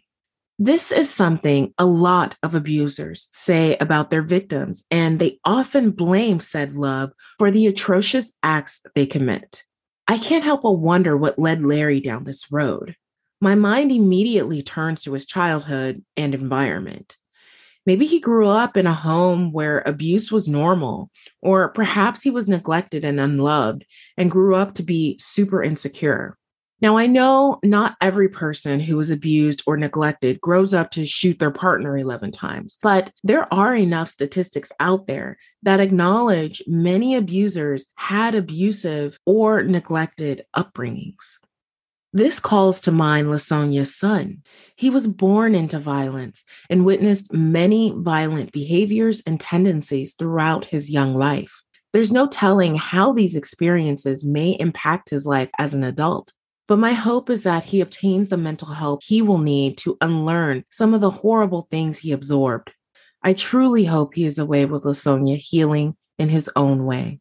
This 0.60 0.92
is 0.92 1.08
something 1.08 1.72
a 1.78 1.86
lot 1.86 2.36
of 2.42 2.56
abusers 2.56 3.28
say 3.32 3.78
about 3.78 4.10
their 4.10 4.24
victims, 4.24 4.86
and 4.90 5.20
they 5.20 5.40
often 5.46 5.92
blame 5.92 6.40
said 6.40 6.76
love 6.76 7.12
for 7.38 7.52
the 7.52 7.68
atrocious 7.68 8.36
acts 8.42 8.82
they 8.96 9.06
commit. 9.06 9.64
I 10.08 10.18
can't 10.18 10.44
help 10.44 10.64
but 10.64 10.72
wonder 10.72 11.16
what 11.16 11.38
led 11.38 11.64
Larry 11.64 12.02
down 12.02 12.24
this 12.24 12.52
road. 12.52 12.96
My 13.40 13.54
mind 13.54 13.92
immediately 13.92 14.64
turns 14.64 15.04
to 15.04 15.14
his 15.14 15.28
childhood 15.28 16.04
and 16.16 16.34
environment. 16.34 17.18
Maybe 17.86 18.08
he 18.08 18.20
grew 18.20 18.48
up 18.48 18.76
in 18.76 18.88
a 18.88 18.94
home 18.96 19.52
where 19.52 19.84
abuse 19.86 20.32
was 20.32 20.50
normal, 20.50 21.12
or 21.40 21.70
perhaps 21.70 22.24
he 22.24 22.32
was 22.32 22.48
neglected 22.48 23.06
and 23.06 23.20
unloved 23.20 23.86
and 24.18 24.32
grew 24.32 24.56
up 24.56 24.74
to 24.76 24.84
be 24.84 25.20
super 25.20 25.62
insecure. 25.62 26.36
Now, 26.80 26.98
I 26.98 27.08
know 27.08 27.60
not 27.64 27.98
every 28.02 28.30
person 28.30 28.80
who 28.80 28.98
was 28.98 29.10
abused 29.10 29.64
or 29.66 29.78
neglected 29.78 30.40
grows 30.40 30.76
up 30.76 30.92
to 30.92 31.06
shoot 31.08 31.40
their 31.40 31.50
partner 31.50 31.98
11 31.98 32.32
times, 32.32 32.78
but 32.84 33.12
there 33.24 33.52
are 33.52 33.76
enough 33.76 34.10
statistics 34.10 34.72
out 34.80 35.08
there 35.08 35.38
that 35.64 35.80
acknowledge 35.80 36.62
many 36.68 37.16
abusers 37.16 37.88
had 37.96 38.36
abusive 38.36 39.18
or 39.26 39.64
neglected 39.64 40.46
upbringings. 40.56 41.38
This 42.14 42.40
calls 42.40 42.80
to 42.82 42.92
mind 42.92 43.30
Lasonya's 43.30 43.96
son. 43.96 44.44
He 44.76 44.92
was 44.92 45.08
born 45.08 45.56
into 45.56 45.80
violence 45.80 46.44
and 46.70 46.86
witnessed 46.86 47.34
many 47.34 47.92
violent 47.96 48.52
behaviors 48.52 49.22
and 49.26 49.40
tendencies 49.40 50.14
throughout 50.14 50.66
his 50.66 50.92
young 50.92 51.16
life. 51.16 51.64
There's 51.92 52.12
no 52.12 52.28
telling 52.28 52.76
how 52.76 53.14
these 53.14 53.36
experiences 53.36 54.24
may 54.24 54.52
impact 54.52 55.10
his 55.10 55.26
life 55.26 55.50
as 55.58 55.74
an 55.74 55.84
adult. 55.84 56.32
But 56.68 56.80
my 56.80 56.94
hope 56.94 57.30
is 57.30 57.44
that 57.44 57.64
he 57.64 57.80
obtains 57.80 58.30
the 58.30 58.38
mental 58.38 58.68
help 58.68 59.02
he 59.04 59.22
will 59.22 59.38
need 59.38 59.78
to 59.80 59.98
unlearn 60.02 60.66
some 60.70 60.94
of 60.94 61.02
the 61.02 61.10
horrible 61.10 61.68
things 61.72 62.00
he 62.00 62.12
absorbed. 62.12 62.72
I 63.24 63.34
truly 63.34 63.86
hope 63.86 64.14
he 64.14 64.26
is 64.26 64.38
away 64.38 64.66
with 64.66 64.84
Lasonya 64.84 65.38
healing 65.38 65.96
in 66.20 66.30
his 66.30 66.50
own 66.56 66.86
way. 66.86 67.20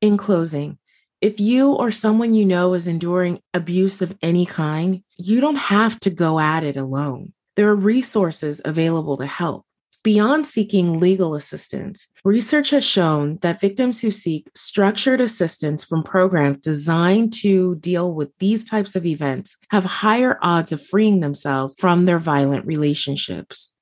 In 0.00 0.16
closing, 0.16 0.78
if 1.20 1.40
you 1.40 1.72
or 1.72 1.90
someone 1.90 2.34
you 2.34 2.44
know 2.44 2.74
is 2.74 2.86
enduring 2.86 3.40
abuse 3.54 4.02
of 4.02 4.16
any 4.22 4.46
kind, 4.46 5.02
you 5.16 5.40
don't 5.40 5.56
have 5.56 5.98
to 6.00 6.10
go 6.10 6.38
at 6.38 6.62
it 6.62 6.76
alone. 6.76 7.32
There 7.56 7.68
are 7.68 7.76
resources 7.76 8.60
available 8.64 9.16
to 9.16 9.26
help. 9.26 9.64
Beyond 10.06 10.46
seeking 10.46 11.00
legal 11.00 11.34
assistance, 11.34 12.06
research 12.24 12.70
has 12.70 12.84
shown 12.84 13.40
that 13.42 13.60
victims 13.60 14.00
who 14.00 14.12
seek 14.12 14.48
structured 14.54 15.20
assistance 15.20 15.82
from 15.82 16.04
programs 16.04 16.60
designed 16.60 17.32
to 17.40 17.74
deal 17.80 18.14
with 18.14 18.30
these 18.38 18.64
types 18.64 18.94
of 18.94 19.04
events 19.04 19.56
have 19.70 19.84
higher 19.84 20.38
odds 20.42 20.70
of 20.70 20.80
freeing 20.80 21.18
themselves 21.18 21.74
from 21.80 22.06
their 22.06 22.20
violent 22.20 22.64
relationships. 22.66 23.74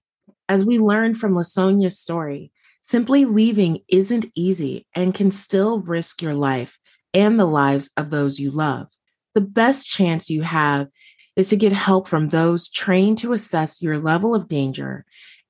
As 0.48 0.64
we 0.64 0.78
learned 0.78 1.18
from 1.18 1.34
Lasonya's 1.34 1.98
story, 1.98 2.50
simply 2.80 3.26
leaving 3.26 3.80
isn't 3.88 4.24
easy 4.34 4.86
and 4.94 5.12
can 5.12 5.30
still 5.30 5.80
risk 5.80 6.22
your 6.22 6.32
life 6.32 6.78
and 7.12 7.38
the 7.38 7.44
lives 7.44 7.90
of 7.98 8.08
those 8.08 8.38
you 8.38 8.50
love. 8.50 8.86
The 9.34 9.42
best 9.42 9.86
chance 9.86 10.30
you 10.30 10.40
have 10.40 10.88
is 11.36 11.50
to 11.50 11.56
get 11.56 11.72
help 11.72 12.08
from 12.08 12.28
those 12.28 12.70
trained 12.70 13.18
to 13.18 13.34
assess 13.34 13.82
your 13.82 13.98
level 13.98 14.34
of 14.34 14.48
danger 14.48 15.04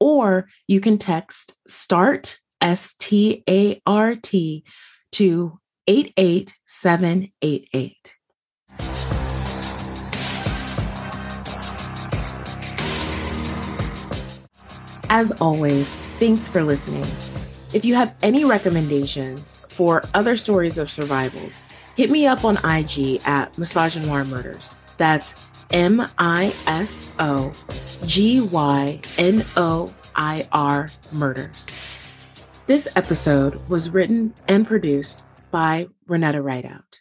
Or 0.00 0.48
you 0.66 0.80
can 0.80 0.98
text 0.98 1.54
START, 1.68 2.40
S 2.60 2.96
T 2.98 3.44
A 3.48 3.80
R 3.86 4.16
T, 4.16 4.64
to 5.12 5.60
88788. 5.88 8.14
As 15.10 15.32
always, 15.40 15.88
thanks 16.18 16.46
for 16.46 16.62
listening. 16.62 17.06
If 17.72 17.86
you 17.86 17.94
have 17.94 18.14
any 18.22 18.44
recommendations 18.44 19.62
for 19.68 20.02
other 20.12 20.36
stories 20.36 20.76
of 20.76 20.90
survivals, 20.90 21.58
hit 21.96 22.10
me 22.10 22.26
up 22.26 22.44
on 22.44 22.58
IG 22.58 23.22
at 23.24 23.54
Misogynoir 23.54 24.28
Murders. 24.28 24.74
That's 24.98 25.46
M 25.70 26.06
I 26.18 26.54
S 26.66 27.10
O 27.18 27.50
G 28.04 28.42
Y 28.42 29.00
N 29.16 29.42
O 29.56 29.90
I 30.14 30.46
R 30.52 30.90
Murders. 31.12 31.66
This 32.66 32.94
episode 32.94 33.66
was 33.70 33.88
written 33.88 34.34
and 34.48 34.66
produced 34.66 35.22
by 35.50 35.88
Renetta 36.08 36.42
Rideout. 36.42 37.00